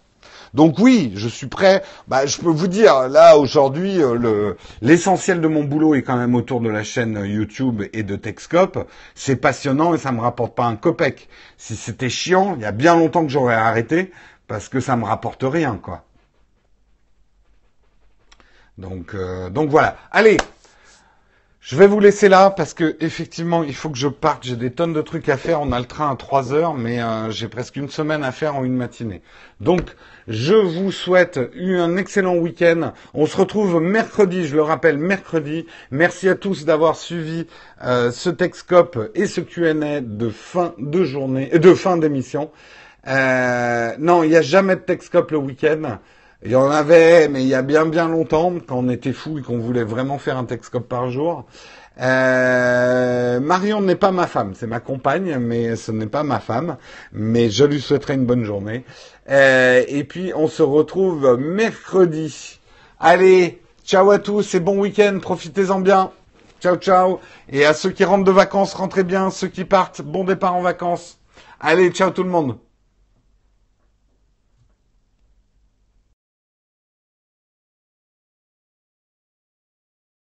[0.53, 1.83] Donc oui, je suis prêt.
[2.07, 6.35] Bah, je peux vous dire, là aujourd'hui, euh, l'essentiel de mon boulot est quand même
[6.35, 8.87] autour de la chaîne YouTube et de Techscope.
[9.15, 11.27] C'est passionnant et ça me rapporte pas un copec.
[11.57, 14.11] Si c'était chiant, il y a bien longtemps que j'aurais arrêté
[14.47, 16.03] parce que ça me rapporte rien, quoi.
[18.77, 19.97] Donc, euh, donc voilà.
[20.11, 20.37] Allez,
[21.65, 24.43] Je vais vous laisser là parce que effectivement, il faut que je parte.
[24.43, 25.61] J'ai des tonnes de trucs à faire.
[25.61, 28.57] On a le train à 3 heures, mais euh, j'ai presque une semaine à faire
[28.57, 29.21] en une matinée.
[29.61, 29.95] Donc,
[30.27, 32.91] je vous souhaite un excellent week-end.
[33.13, 35.65] On se retrouve mercredi, je le rappelle, mercredi.
[35.89, 37.47] Merci à tous d'avoir suivi
[37.81, 42.51] euh, ce Texcope et ce Q&A de fin de journée, euh, de fin d'émission.
[43.07, 45.99] non, il n'y a jamais de Texcope le week-end.
[46.45, 49.39] Il y en avait, mais il y a bien bien longtemps, quand on était fou
[49.39, 51.45] et qu'on voulait vraiment faire un Texcope par jour.
[52.01, 56.75] Euh, Marion n'est pas ma femme, c'est ma compagne, mais ce n'est pas ma femme.
[57.13, 58.83] Mais je lui souhaiterais une bonne journée.
[59.29, 62.59] Euh, et puis on se retrouve mercredi.
[62.99, 66.11] Allez, ciao à tous et bon week-end, profitez-en bien.
[66.59, 67.19] Ciao ciao.
[67.49, 69.29] Et à ceux qui rentrent de vacances, rentrez bien.
[69.29, 71.19] Ceux qui partent, bon départ en vacances.
[71.61, 72.57] Allez, ciao tout le monde.